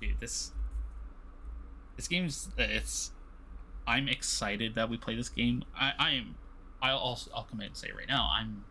[0.00, 0.52] dude, this
[1.96, 3.12] this game's it's.
[3.86, 5.64] I'm excited that we play this game.
[5.74, 6.36] I I am.
[6.80, 8.64] I'll also I'll come in and say right now I'm.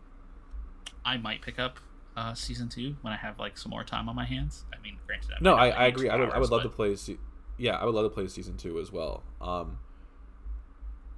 [1.04, 1.80] I might pick up
[2.16, 4.64] uh, season two when I have like some more time on my hands.
[4.72, 6.08] I mean, granted, I No, I, I agree.
[6.08, 6.94] I would, I would love to play.
[6.94, 7.18] Se-
[7.58, 9.22] yeah, I would love to play season two as well.
[9.40, 9.78] Um,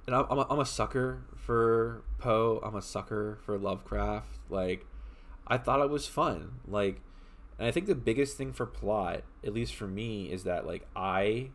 [0.07, 2.61] and I'm, I'm, a, I'm a sucker for Poe.
[2.63, 4.39] I'm a sucker for Lovecraft.
[4.49, 4.85] Like,
[5.47, 6.59] I thought it was fun.
[6.67, 7.01] Like,
[7.57, 10.87] and I think the biggest thing for plot, at least for me, is that like
[10.95, 11.49] I,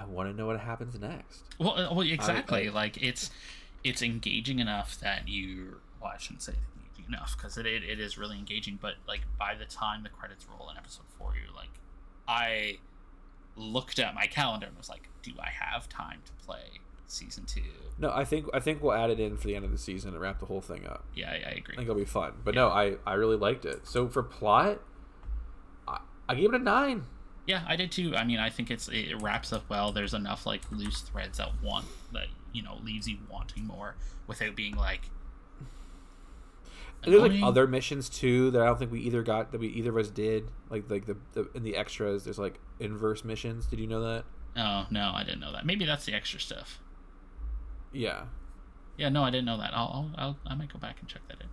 [0.00, 1.42] I want to know what happens next.
[1.58, 2.68] Well, uh, well, exactly.
[2.68, 3.30] I- like it's
[3.84, 5.80] it's engaging enough that you.
[6.00, 8.78] Well, I shouldn't say engaging enough because it, it it is really engaging.
[8.80, 11.70] But like by the time the credits roll in episode four, you're like,
[12.26, 12.78] I
[13.56, 16.62] looked at my calendar and was like, do I have time to play
[17.08, 17.62] season two?
[17.98, 20.12] No, I think I think we'll add it in for the end of the season
[20.12, 21.04] and wrap the whole thing up.
[21.14, 21.74] Yeah, I, I agree.
[21.74, 22.34] I think it'll be fun.
[22.44, 23.86] But no, I, I really liked it.
[23.88, 24.78] So for plot,
[25.88, 27.04] I, I gave it a nine.
[27.48, 28.14] Yeah, I did too.
[28.14, 29.90] I mean, I think it's it wraps up well.
[29.90, 34.54] There's enough like loose threads that want that you know leaves you wanting more without
[34.54, 35.00] being like.
[37.02, 39.68] And there's like other missions too that I don't think we either got that we
[39.68, 40.50] either of us did.
[40.68, 43.64] Like like the, the in the extras, there's like inverse missions.
[43.66, 44.24] Did you know that?
[44.56, 45.64] Oh no, I didn't know that.
[45.64, 46.80] Maybe that's the extra stuff.
[47.92, 48.24] Yeah,
[48.98, 49.70] Yeah, no, I didn't know that.
[49.72, 51.46] I'll, I'll, I'll I might go back and check that in.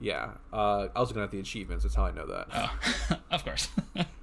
[0.00, 0.30] yeah.
[0.50, 1.84] Uh, I was looking at the achievements.
[1.84, 2.46] That's how I know that.
[2.54, 3.68] Oh, of course.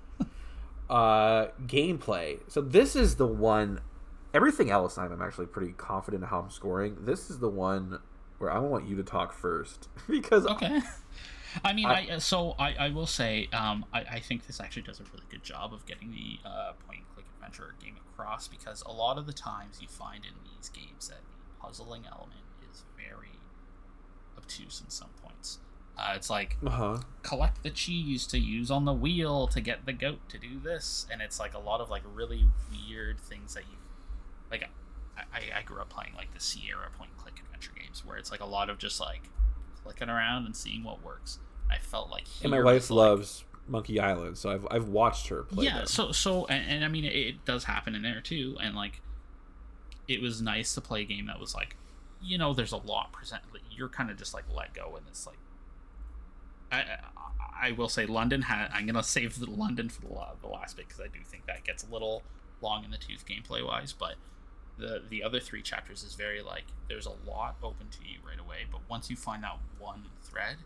[0.89, 3.82] uh gameplay so this is the one
[4.34, 8.00] everything else i'm actually pretty confident in how i'm scoring this is the one
[8.38, 10.82] where i want you to talk first because okay.
[11.63, 14.82] I mean, I- I, so I, I will say, um, I, I think this actually
[14.82, 18.50] does a really good job of getting the uh, point and click adventure game across
[18.50, 22.41] because a lot of the times you find in these games that the puzzling element
[22.69, 23.39] is very
[24.38, 25.60] obtuse in some points.
[25.97, 26.97] Uh, it's like uh-huh.
[27.23, 31.08] collect the cheese to use on the wheel to get the goat to do this.
[31.12, 33.77] And it's like a lot of like really weird things that you
[34.51, 34.69] like
[35.17, 38.31] I, I- grew up playing like the sierra point point click adventure games where it's
[38.31, 39.29] like a lot of just like
[39.84, 41.39] clicking around and seeing what works.
[41.69, 45.41] I felt like and my wife like- loves monkey island so i've, I've watched her
[45.41, 45.88] play yeah them.
[45.88, 48.55] so so and, and i mean it, it does happen in there too.
[48.62, 49.01] And like
[50.08, 51.75] it was nice to play a game that was like
[52.21, 55.25] you know there's a lot present you're kind of just like let go and it's
[55.25, 55.38] like
[56.71, 56.84] I,
[57.62, 58.69] I will say London had.
[58.73, 60.08] I'm gonna save the London for the,
[60.41, 62.23] the last bit because I do think that gets a little
[62.62, 63.93] long in the tooth gameplay wise.
[63.93, 64.15] But
[64.78, 68.39] the the other three chapters is very like there's a lot open to you right
[68.39, 68.65] away.
[68.71, 70.58] But once you find that one thread,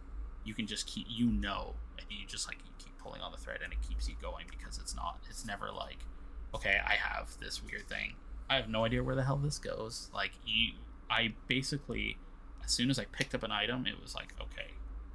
[0.44, 3.38] you can just keep you know, and you just like you keep pulling on the
[3.38, 5.20] thread, and it keeps you going because it's not.
[5.30, 6.00] It's never like,
[6.56, 8.14] okay, I have this weird thing.
[8.50, 10.10] I have no idea where the hell this goes.
[10.14, 10.74] Like you,
[11.10, 12.18] I basically,
[12.64, 14.72] as soon as I picked up an item, it was like, okay,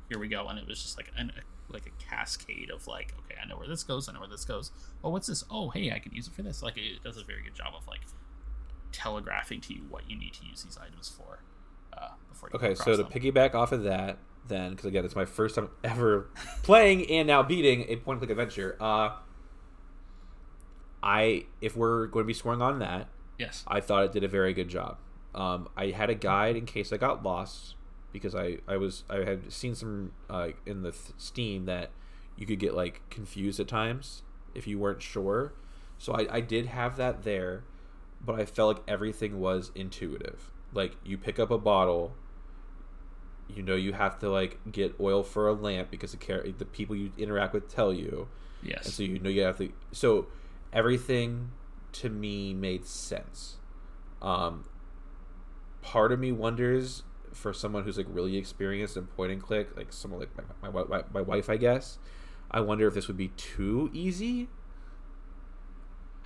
[0.08, 1.32] here we go, and it was just like an
[1.68, 4.44] like a cascade of like, okay, I know where this goes, I know where this
[4.44, 4.70] goes.
[5.02, 5.44] Oh, what's this?
[5.50, 6.62] Oh, hey, I can use it for this.
[6.62, 8.02] Like it does a very good job of like
[8.92, 11.40] telegraphing to you what you need to use these items for.
[11.92, 13.06] Uh, before you okay so to them.
[13.06, 16.28] piggyback off of that then because again it's my first time ever
[16.64, 19.10] playing and now beating a point click adventure uh
[21.04, 23.06] i if we're going to be scoring on that
[23.38, 24.98] yes, I thought it did a very good job.
[25.34, 27.74] Um, I had a guide in case I got lost
[28.14, 31.90] because I, I was I had seen some uh, in the th- Steam that
[32.36, 34.22] you could get like confused at times
[34.54, 35.52] if you weren't sure.
[35.98, 37.64] So I, I did have that there,
[38.24, 40.52] but I felt like everything was intuitive.
[40.72, 42.14] Like you pick up a bottle,
[43.48, 46.64] you know you have to like get oil for a lamp because the char- the
[46.64, 48.28] people you interact with tell you
[48.62, 50.26] yes, and so you know you have to so
[50.72, 51.50] everything
[51.92, 53.56] to me made sense
[54.22, 54.64] um
[55.82, 57.02] part of me wonders
[57.34, 60.30] for someone who's like really experienced in point and click like someone like
[60.62, 61.98] my, my, my, my wife i guess
[62.50, 64.48] i wonder if this would be too easy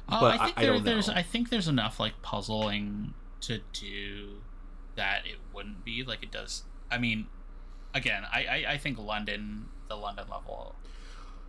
[0.08, 1.14] Uh, but I think I- I there, don't there's know.
[1.14, 4.38] I think there's enough like puzzling to do
[4.96, 6.64] that it wouldn't be like it does.
[6.90, 7.26] I mean,
[7.94, 10.74] again, I I, I think London the London level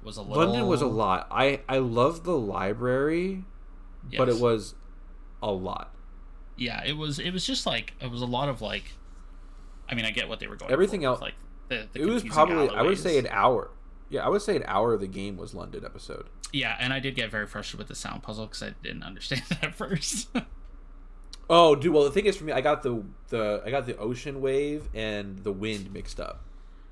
[0.04, 0.46] was a little.
[0.46, 3.44] london was a lot i i love the library
[4.16, 4.74] but it was
[5.44, 5.94] a lot
[6.56, 7.20] Yeah, it was.
[7.20, 8.94] It was just like it was a lot of like.
[9.90, 10.72] I mean, I get what they were going.
[10.72, 11.34] Everything else- like
[11.70, 13.70] the, the it was probably i would say an hour
[14.10, 17.00] yeah i would say an hour of the game was london episode Yeah, and I
[17.00, 20.30] did get very frustrated with the sound puzzle because I didn't understand it at first.
[21.48, 21.94] Oh, dude.
[21.94, 24.90] Well, the thing is, for me, I got the the I got the ocean wave
[24.96, 26.42] and the wind mixed up.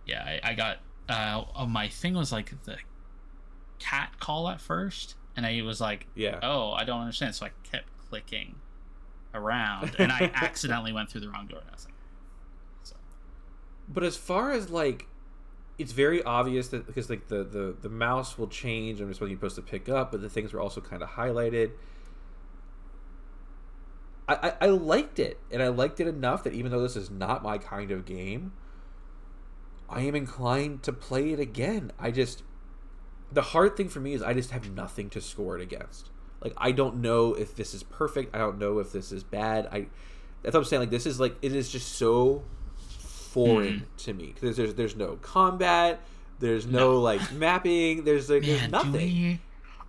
[0.05, 0.77] yeah, I, I got.
[1.09, 2.77] Uh, oh, my thing was like the
[3.79, 6.39] cat call at first, and I was like, Yeah.
[6.43, 7.33] oh, I don't understand.
[7.33, 8.55] So I kept clicking
[9.33, 11.59] around, and I accidentally went through the wrong door.
[11.61, 11.93] And I was like,
[13.87, 15.07] But as far as like,
[15.77, 19.29] it's very obvious that because like the the the mouse will change and it's what
[19.29, 21.71] you're supposed to pick up, but the things were also kind of highlighted.
[24.27, 27.09] I, I, I liked it, and I liked it enough that even though this is
[27.09, 28.51] not my kind of game,
[29.89, 31.91] I am inclined to play it again.
[31.97, 32.43] I just
[33.31, 36.09] the hard thing for me is I just have nothing to score it against.
[36.41, 38.35] Like I don't know if this is perfect.
[38.35, 39.67] I don't know if this is bad.
[39.71, 39.87] I
[40.43, 40.81] that's what I'm saying.
[40.81, 42.43] Like this is like it is just so
[43.27, 43.83] foreign hmm.
[43.97, 46.01] to me because there's there's no combat.
[46.39, 47.01] There's no, No.
[47.01, 48.03] like mapping.
[48.03, 48.91] There's like there's nothing.
[48.93, 49.39] we?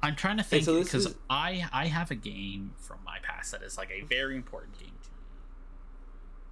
[0.02, 3.18] I'm trying to think so this because is- I I have a game from my
[3.22, 5.16] past that is like a very important game to me.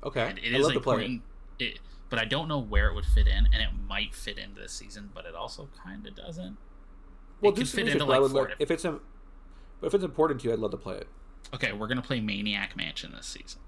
[0.04, 1.10] Okay, And it I is love to play it.
[1.10, 1.22] important.
[2.08, 4.72] But I don't know where it would fit in, and it might fit into this
[4.72, 6.56] season, but it also kind of doesn't.
[7.40, 9.00] Well, it do could fit into like love- if it's a,
[9.82, 11.08] if it's important to you, I'd love to play it.
[11.54, 13.60] Okay, we're gonna play Maniac Mansion this season.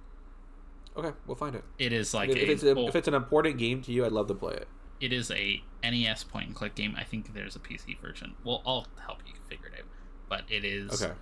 [0.99, 1.63] Okay, we'll find it.
[1.79, 4.05] It is like if, a, if it's a, if it's an important game to you,
[4.05, 4.67] I'd love to play it.
[5.01, 6.95] it is a NES point and click game.
[6.99, 8.35] I think there's a PC version.
[8.45, 9.87] Well, I'll help you figure it out.
[10.29, 11.15] but it is Okay.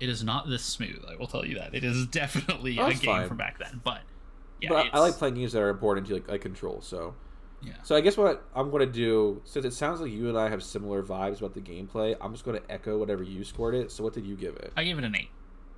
[0.00, 1.02] it is not this smooth.
[1.10, 3.28] I will tell you that it is definitely Oh, a game fine.
[3.28, 3.80] from back then.
[3.82, 4.02] But
[4.60, 6.80] yeah, but I- I like playing games that are important to like, like control.
[6.82, 7.14] So,
[7.62, 7.72] yeah.
[7.82, 10.50] so I guess what I'm going to do, since it sounds like you and I
[10.50, 13.90] have similar vibes about the gameplay, I'm just going to echo whatever you scored it.
[13.90, 14.72] So, what did you give it?
[14.76, 15.30] I gave it an eight.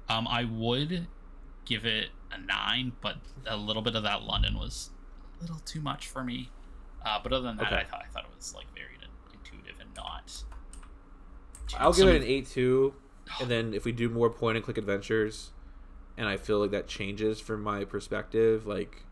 [0.08, 1.06] Um, I would
[1.66, 4.90] give it a nine, but a little bit of that London was
[5.38, 6.50] a little too much for me.
[7.04, 7.76] Uh, but other than that, Okay.
[7.76, 8.96] I thought I thought it was like very
[9.32, 10.42] intuitive and not.
[11.78, 12.94] I'll give it an eight two,
[13.40, 15.50] and then if we do more point and click adventures,
[16.16, 19.02] and I feel like that changes from my perspective, like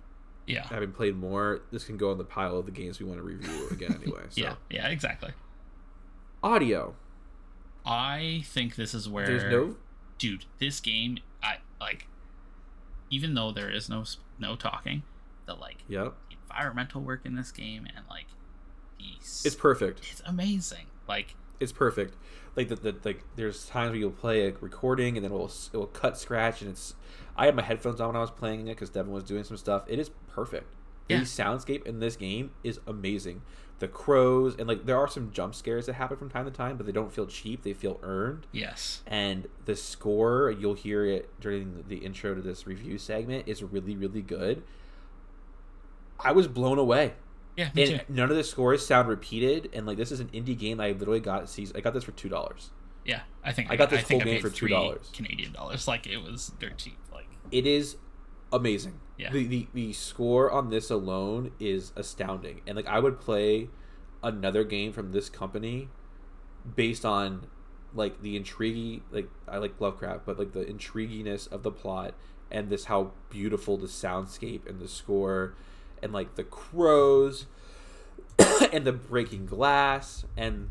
[0.46, 3.18] Yeah, having played more, this can go on the pile of the games we want
[3.18, 4.22] to review again anyway.
[4.30, 4.40] So.
[4.40, 5.30] yeah, yeah, exactly.
[6.42, 6.94] Audio.
[7.86, 9.76] I think this is where There's no
[10.18, 12.06] dude, this game, I like.
[13.10, 14.04] Even though there is no
[14.38, 15.02] no talking,
[15.46, 16.14] the like Yep.
[16.30, 18.26] environmental work in this game and like
[18.98, 20.00] the It's perfect.
[20.10, 20.86] it's amazing.
[21.08, 22.16] Like It's perfect.
[22.56, 25.52] Like the, the like there's times where you'll play a recording and then it will
[25.72, 26.94] it will cut scratch and it's
[27.36, 29.56] I had my headphones on when I was playing it because Devin was doing some
[29.56, 29.84] stuff.
[29.88, 30.72] It is perfect.
[31.08, 31.18] Yeah.
[31.18, 33.42] The soundscape in this game is amazing.
[33.84, 36.78] The crows and like there are some jump scares that happen from time to time,
[36.78, 37.62] but they don't feel cheap.
[37.64, 38.46] They feel earned.
[38.50, 43.62] yes, And the score, you'll hear it during the intro to this review segment, is
[43.62, 44.62] really really good.
[46.18, 47.12] I was blown away.
[47.56, 48.04] yeah, me And too.
[48.08, 49.68] none of the scores sound repeated.
[49.74, 50.80] And like this is an indie game.
[50.80, 52.70] I literally got sees I got this for two dollars.
[53.04, 55.12] Yeah, I think I got this think whole game for three $2.
[55.12, 55.86] Canadian dollars.
[55.86, 56.96] Like it was dirt cheap.
[57.12, 57.96] Like It is
[58.50, 58.98] amazing.
[59.16, 59.30] Yeah.
[59.30, 62.62] The, the the score on this alone is astounding.
[62.66, 63.68] And like I would play
[64.22, 65.88] another game from this company
[66.74, 67.46] based on
[67.94, 72.14] like the intrigue like I like Lovecraft, but like the intriguiness of the plot
[72.50, 75.54] and this how beautiful the soundscape and the score
[76.02, 77.46] and like the crows
[78.72, 80.70] and the breaking glass and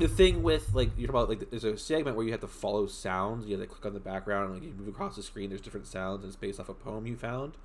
[0.00, 2.86] the thing with like you're about like there's a segment where you have to follow
[2.86, 3.46] sounds.
[3.46, 5.50] You have to click on the background and like you move across the screen.
[5.50, 7.56] There's different sounds and it's based off a poem you found.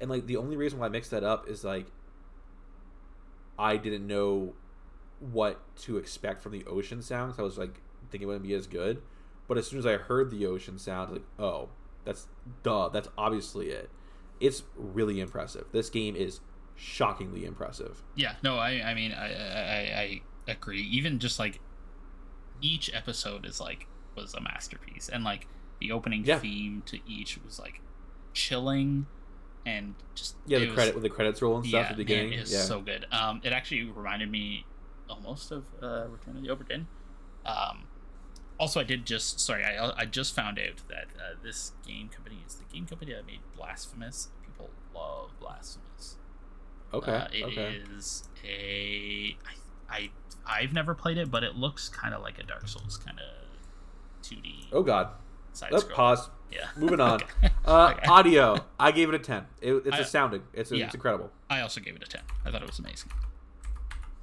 [0.00, 1.86] And like the only reason why i mixed that up is like
[3.58, 4.54] i didn't know
[5.18, 7.38] what to expect from the ocean sounds.
[7.38, 9.02] I was like thinking it wouldn't be as good.
[9.48, 11.70] But as soon as i heard the ocean sound like oh
[12.04, 12.28] that's
[12.62, 13.90] duh that's obviously it.
[14.38, 15.66] It's really impressive.
[15.72, 16.40] This game is
[16.76, 18.02] shockingly impressive.
[18.14, 20.82] Yeah, no, I I mean I I, I agree.
[20.82, 21.60] Even just like
[22.60, 25.46] each episode is like was a masterpiece, and like
[25.80, 26.38] the opening Yeah.
[26.38, 27.80] theme to each was like
[28.34, 29.06] chilling
[29.66, 32.30] and just yeah the credit with the credits roll and stuff yeah, at the beginning
[32.30, 33.06] man, is yeah so good.
[33.12, 34.64] Um, it actually reminded me
[35.08, 36.86] almost of uh, Return of the Obra Dinn.
[37.44, 37.84] Um,
[38.58, 42.42] also, I did just sorry, I I just found out that uh, this game company
[42.46, 44.28] is the game company that made Blasphemous.
[44.44, 46.16] People love Blasphemous.
[46.92, 49.52] okay Uh, it okay is a I,
[49.90, 50.10] I
[50.46, 54.26] I've never played it, but it looks kind of like a Dark Souls kind of
[54.26, 55.08] 2D oh god
[55.52, 55.96] side Let's scroll.
[55.96, 56.30] pause.
[56.52, 56.66] Yeah.
[56.76, 57.20] Moving on.
[57.42, 57.50] Okay.
[57.64, 58.06] Uh, Okay.
[58.08, 58.56] Audio.
[58.78, 59.44] I gave it a ten.
[59.60, 60.42] It, it's I- astounding.
[60.52, 60.86] It's, yeah.
[60.86, 61.30] it's incredible.
[61.48, 62.20] I also gave it a 10.
[62.44, 63.10] I thought it was amazing.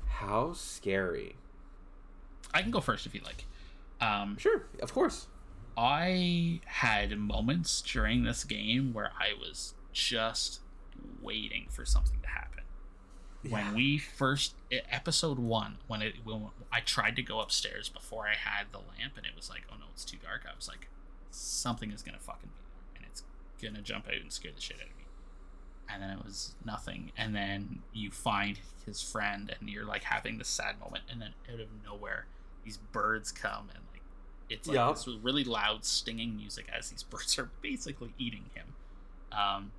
[0.07, 1.35] How scary.
[2.53, 3.45] I can go first if you like.
[4.01, 5.27] Um, Sure, of course.
[5.77, 10.61] I had moments during this game where I was just
[11.21, 12.63] waiting for something to happen.
[13.51, 18.35] When we first episode one, when it when I tried to go upstairs before I
[18.35, 20.41] had the lamp, and it was like, oh no, it's too dark.
[20.49, 20.87] I was like,
[21.31, 23.23] something is gonna fucking be there, and it's
[23.61, 25.03] gonna jump out and scare the shit out of me.
[25.89, 30.37] And then it was nothing, and then you find his friend, and you're like having
[30.37, 32.25] this sad moment, and then out of nowhere,
[32.65, 34.01] these birds come, and like
[34.49, 34.91] it's like Yeah.
[34.91, 38.73] this really loud stinging music as these birds are basically eating him.
[39.31, 39.71] Um,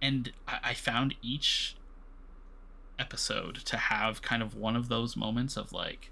[0.00, 1.76] and I, I found each
[2.98, 6.10] episode to have kind of one of those moments of like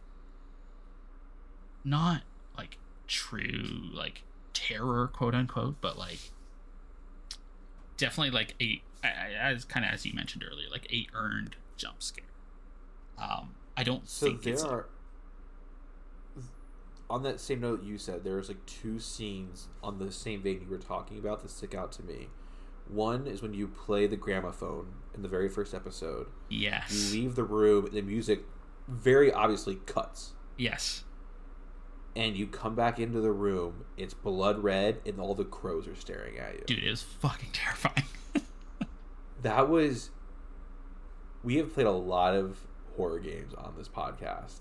[1.85, 2.23] not
[2.57, 4.23] like true like
[4.53, 6.19] terror quote unquote but like
[7.97, 12.25] definitely like a as kind of as you mentioned earlier like a earned jump scare
[13.19, 14.87] um i don't So think there it's are.
[17.09, 20.61] On that same note you said, there was like two scenes on the same vein
[20.63, 22.29] you were talking about that stick out to me.
[22.93, 26.27] One is when you play the gramophone in the very first episode.
[26.49, 26.91] Yes.
[27.13, 28.45] You leave the room, the music
[28.89, 30.33] very obviously cuts.
[30.57, 31.05] yes
[32.17, 35.95] And you come back into the room, it's blood red, and all the crows are
[35.95, 36.65] staring at you.
[36.67, 38.05] dude it was fucking terrifying
[39.43, 40.11] that was
[41.43, 42.67] we have played a lot of
[42.97, 44.61] horror games on this podcast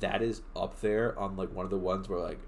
[0.00, 2.40] that is up there on like one of the ones where like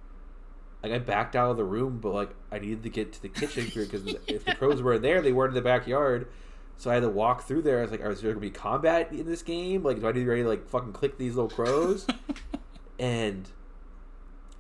[0.83, 3.29] like i backed out of the room but like i needed to get to the
[3.29, 6.29] kitchen because if the crows were there they weren't in the backyard
[6.77, 9.13] so i had to walk through there i was like is there gonna be combat
[9.13, 11.37] in this game like do i need to be ready to like fucking click these
[11.37, 12.07] little crows
[12.99, 13.51] and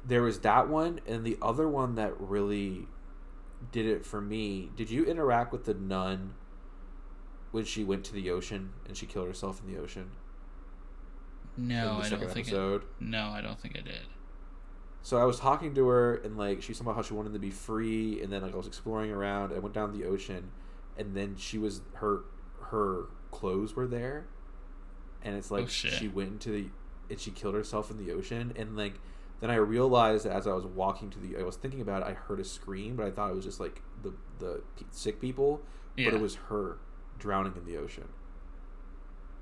[0.04, 2.86] there was that one, and the other one that really
[3.72, 4.70] did it for me.
[4.76, 6.34] Did you interact with the nun
[7.50, 10.10] when she went to the ocean and she killed herself in the ocean?
[11.56, 12.84] No, I don't think episode?
[12.98, 14.06] No, I don't think I did.
[15.02, 17.50] So I was talking to her and like she somehow how she wanted to be
[17.50, 19.52] free, and then like I was exploring around.
[19.52, 20.50] I went down the ocean,
[20.96, 22.20] and then she was her
[22.64, 24.26] her clothes were there,
[25.22, 26.66] and it's like oh, she went into the
[27.08, 28.94] and she killed herself in the ocean, and like
[29.40, 32.12] then I realized as I was walking to the I was thinking about it, I
[32.12, 35.62] heard a scream, but I thought it was just like the the sick people,
[35.96, 36.10] yeah.
[36.10, 36.78] but it was her
[37.18, 38.08] drowning in the ocean.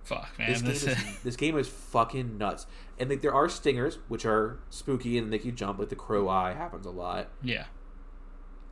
[0.08, 2.66] Fuck man, this, this game, is, this game is fucking nuts.
[2.98, 5.78] And like there are stingers which are spooky and make you jump.
[5.78, 7.28] Like the crow eye happens a lot.
[7.42, 7.66] Yeah.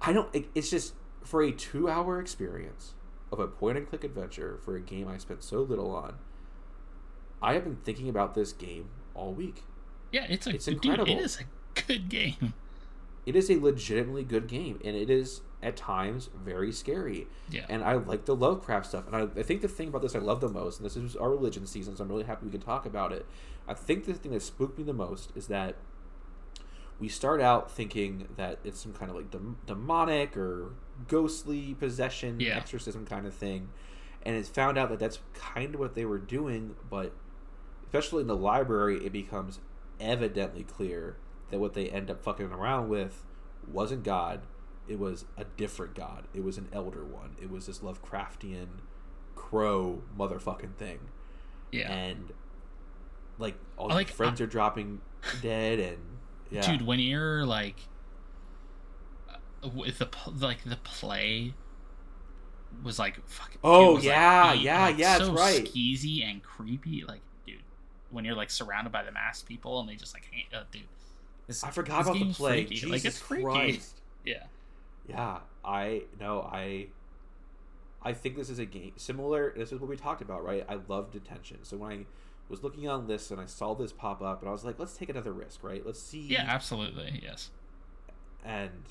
[0.01, 0.34] I don't.
[0.34, 2.95] It, it's just for a two-hour experience
[3.30, 6.14] of a point-and-click adventure for a game I spent so little on.
[7.43, 9.64] I have been thinking about this game all week.
[10.12, 11.05] Yeah, it's a it's incredible.
[11.05, 12.55] Dude, it is a good game.
[13.26, 17.26] It is a legitimately good game, and it is at times very scary.
[17.50, 17.66] Yeah.
[17.68, 19.06] And I like the Lovecraft stuff.
[19.08, 21.16] And I, I think the thing about this I love the most, and this is
[21.16, 23.26] our religion season, so I'm really happy we can talk about it.
[23.66, 25.74] I think the thing that spooked me the most is that
[27.00, 29.34] we start out thinking that it's some kind of like
[29.66, 30.70] demonic or
[31.08, 32.56] ghostly possession, yeah.
[32.56, 33.68] exorcism kind of thing.
[34.24, 37.12] And it's found out that that's kind of what they were doing, but
[37.86, 39.58] especially in the library, it becomes
[39.98, 41.16] evidently clear
[41.50, 43.24] that what they end up fucking around with
[43.66, 44.42] wasn't God,
[44.89, 46.24] it was a different god.
[46.34, 47.37] It was an elder one.
[47.41, 48.68] It was this Lovecraftian
[49.34, 50.99] crow motherfucking thing.
[51.72, 51.93] Yeah.
[51.93, 52.32] And
[53.39, 55.01] like all like, friends are dropping
[55.43, 55.99] dead and
[56.51, 56.61] yeah.
[56.61, 57.76] Dude, when you're like
[59.28, 60.09] uh, with the
[60.39, 61.55] like the play
[62.82, 65.64] was like fucking Oh was yeah, like, yeah, like, yeah, so that's right.
[65.64, 67.57] Skeezy and creepy like dude,
[68.11, 70.24] when you're like surrounded by the masked people and they just like
[70.55, 70.82] uh, dude.
[71.49, 72.64] This, I forgot about the play.
[72.64, 73.45] Jesus like it's freaky.
[73.45, 74.01] Christ.
[74.24, 74.43] Yeah
[75.09, 76.88] yeah, I no, I
[78.02, 79.52] I think this is a game similar.
[79.57, 80.64] This is what we talked about, right?
[80.68, 81.59] I love detention.
[81.62, 82.07] So when I
[82.48, 84.96] was looking on lists and I saw this pop up, and I was like, let's
[84.96, 85.84] take another risk, right?
[85.84, 86.20] Let's see.
[86.20, 87.50] Yeah, absolutely, yes.
[88.44, 88.84] And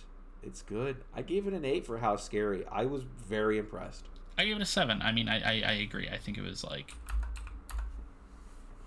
[0.43, 0.97] it's good.
[1.13, 2.65] I gave it an eight for how scary.
[2.71, 4.05] I was very impressed.
[4.37, 5.01] I gave it a seven.
[5.01, 6.09] I mean, I I, I agree.
[6.09, 6.93] I think it was like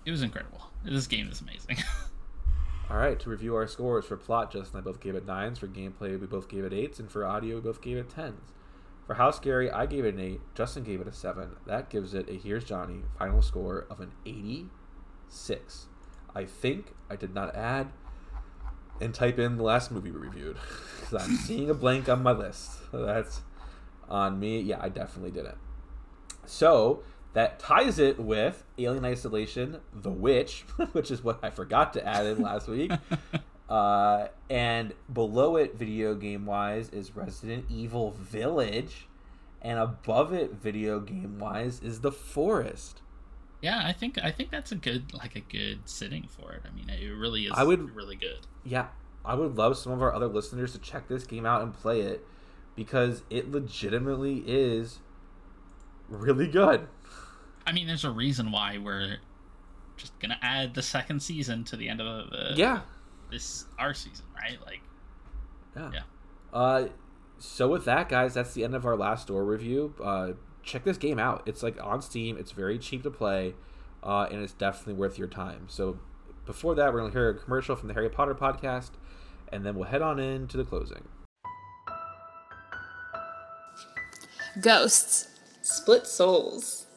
[0.05, 0.61] it was incredible.
[0.83, 1.77] This game is amazing.
[2.89, 5.59] All right, to review our scores for plot, Justin and I both gave it nines.
[5.59, 8.51] For gameplay, we both gave it eights, and for audio, we both gave it tens.
[9.05, 10.41] For How Scary, I gave it an eight.
[10.55, 11.51] Justin gave it a seven.
[11.67, 15.85] That gives it a Here's Johnny final score of an eighty-six.
[16.35, 17.89] I think I did not add
[19.01, 20.57] and type in the last movie we reviewed
[20.99, 22.71] because I'm seeing a blank on my list.
[22.91, 23.41] That's
[24.07, 24.61] on me.
[24.61, 25.57] Yeah, I definitely didn't.
[26.45, 27.03] So
[27.33, 30.61] that ties it with Alien Isolation, The Witch,
[30.91, 32.91] which is what I forgot to add in last week.
[33.69, 39.07] Uh, and below it, video game wise, is Resident Evil Village,
[39.61, 43.01] and above it, video game wise, is The Forest.
[43.61, 46.63] Yeah, I think I think that's a good like a good sitting for it.
[46.65, 47.51] I mean, it really is.
[47.53, 48.47] I would really good.
[48.63, 48.87] Yeah,
[49.23, 52.01] I would love some of our other listeners to check this game out and play
[52.01, 52.25] it
[52.75, 54.99] because it legitimately is
[56.07, 56.87] really good.
[57.69, 59.17] I mean, there's a reason why we're
[59.95, 62.81] just gonna add the second season to the end of uh, yeah
[63.29, 64.57] this our season, right?
[64.65, 64.81] Like,
[65.75, 65.91] yeah.
[65.93, 66.01] yeah.
[66.51, 66.87] Uh,
[67.37, 69.93] so with that, guys, that's the end of our last door review.
[70.03, 70.31] Uh,
[70.63, 71.43] check this game out.
[71.45, 72.37] It's like on Steam.
[72.39, 73.53] It's very cheap to play,
[74.01, 75.65] uh, and it's definitely worth your time.
[75.67, 75.99] So
[76.47, 78.93] before that, we're gonna hear a commercial from the Harry Potter podcast,
[79.53, 81.07] and then we'll head on into the closing.
[84.59, 85.27] Ghosts.
[85.61, 86.87] Split souls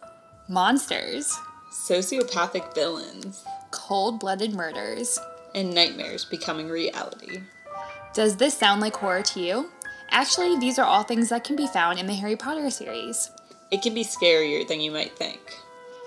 [0.52, 1.38] monsters,
[1.72, 5.18] sociopathic villains, cold blooded murders,
[5.54, 7.40] and nightmares becoming reality.
[8.12, 9.70] Does this sound like horror to you?
[10.10, 13.30] Actually, these are all things that can be found in the Harry Potter series.
[13.70, 15.40] It can be scarier than you might think.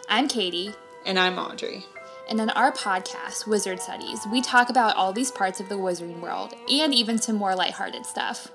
[0.09, 0.75] I'm Katie.
[1.07, 1.83] And I'm Audrey.
[2.29, 6.21] And on our podcast, Wizard Studies, we talk about all these parts of the wizarding
[6.21, 8.51] world and even some more lighthearted stuff.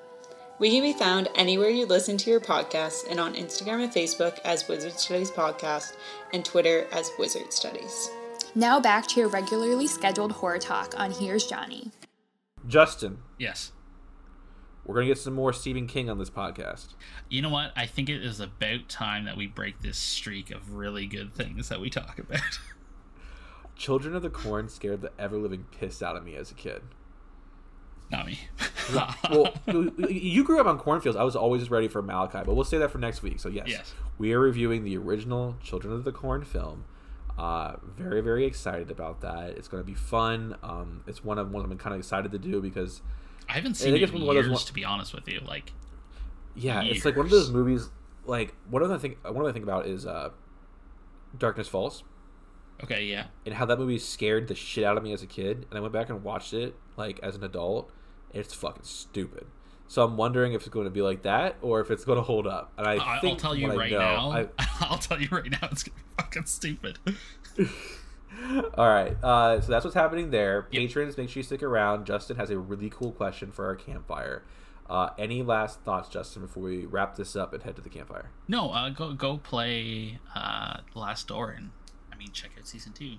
[0.61, 4.39] We can be found anywhere you listen to your podcasts and on Instagram and Facebook
[4.45, 5.97] as Wizard Studies Podcast
[6.35, 8.11] and Twitter as Wizard Studies.
[8.55, 11.93] Now back to your regularly scheduled horror talk on Here's Johnny.
[12.67, 13.21] Justin.
[13.39, 13.73] Yes.
[14.85, 16.89] We're going to get some more Stephen King on this podcast.
[17.31, 17.73] You know what?
[17.75, 21.71] I think it is about time that we break this streak of really good things
[21.71, 22.61] that we talk about.
[23.77, 26.83] Children of the Corn scared the ever living piss out of me as a kid.
[28.11, 28.41] Not me.
[29.31, 29.55] well,
[30.09, 31.17] you grew up on cornfields.
[31.17, 33.39] I was always ready for Malachi, but we'll say that for next week.
[33.39, 33.95] So yes, yes.
[34.19, 36.85] we are reviewing the original Children of the Corn film.
[37.39, 39.51] Uh, very very excited about that.
[39.51, 40.57] It's going to be fun.
[40.63, 43.01] Um, it's one of one I'm kind of excited to do because
[43.49, 44.85] I haven't I seen think it it's in one of those years, one- to be
[44.85, 45.41] honest with you.
[45.47, 45.73] Like,
[46.57, 47.91] yeah, it's like one of those movies.
[48.27, 50.31] Like one of the thing one of the thing about is uh,
[51.39, 52.03] Darkness Falls
[52.83, 55.67] okay, yeah, and how that movie scared the shit out of me as a kid,
[55.71, 57.91] and I went back and watched it like as an adult.
[58.33, 59.47] It's fucking stupid.
[59.89, 62.23] So I'm wondering if it's going to be like that or if it's going to
[62.23, 62.73] hold up.
[62.79, 64.31] And I I, will tell you right know- now.
[64.31, 64.49] I-
[64.83, 65.69] I'll tell you right now.
[65.73, 66.99] It's be fucking stupid.
[68.79, 69.17] All right.
[69.23, 70.69] Uh, so that's what's happening there.
[70.71, 70.81] Yep.
[70.81, 72.07] Patrons, make sure you stick around.
[72.07, 74.45] Justin has a really cool question for our campfire.
[74.89, 78.31] Uh, any last thoughts, Justin, before we wrap this up and head to the campfire?
[78.49, 81.71] No, uh, go go play uh, Last Door, and
[82.13, 83.15] I mean check out season two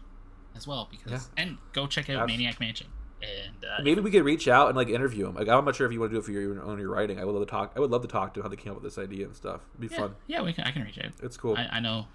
[0.53, 2.87] as well because and go check out Maniac Mansion.
[3.21, 5.35] And uh, Maybe we could reach out and like interview him.
[5.35, 7.19] Like, I'm not sure if you want to do it for your own your writing.
[7.19, 7.73] I would love to talk.
[7.75, 9.35] I would love to talk to him how they came up with this idea and
[9.35, 9.61] stuff.
[9.73, 10.15] It'd be yeah, fun.
[10.27, 10.63] yeah, we can.
[10.63, 11.11] I can reach out.
[11.21, 11.55] It's cool.
[11.57, 12.07] I, I know.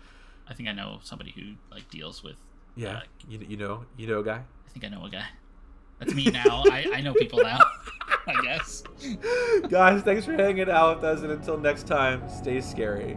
[0.48, 2.36] I think I know somebody who like deals with.
[2.74, 2.98] yeah.
[2.98, 4.42] uh, You, you know you know a guy.
[4.66, 5.26] I think I know a guy.
[5.98, 6.62] That's me now.
[6.70, 7.58] I, I know people now.
[8.26, 8.82] I guess.
[9.68, 13.16] Guys, thanks for hanging out with us, and until next time, stay scary.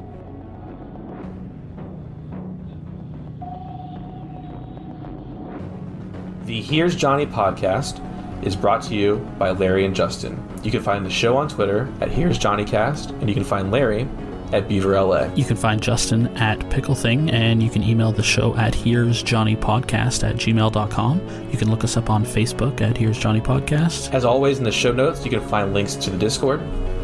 [6.50, 8.04] The Here's Johnny podcast
[8.44, 10.44] is brought to you by Larry and Justin.
[10.64, 14.08] You can find the show on Twitter at Here's JohnnyCast, and you can find Larry
[14.52, 15.32] at Beaver LA.
[15.36, 19.22] You can find Justin at Pickle Thing, and you can email the show at Here's
[19.22, 21.22] Johnny Podcast at gmail.com.
[21.52, 24.12] You can look us up on Facebook at Here's Johnny Podcast.
[24.12, 26.62] As always, in the show notes, you can find links to the Discord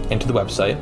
[0.10, 0.82] and to the website.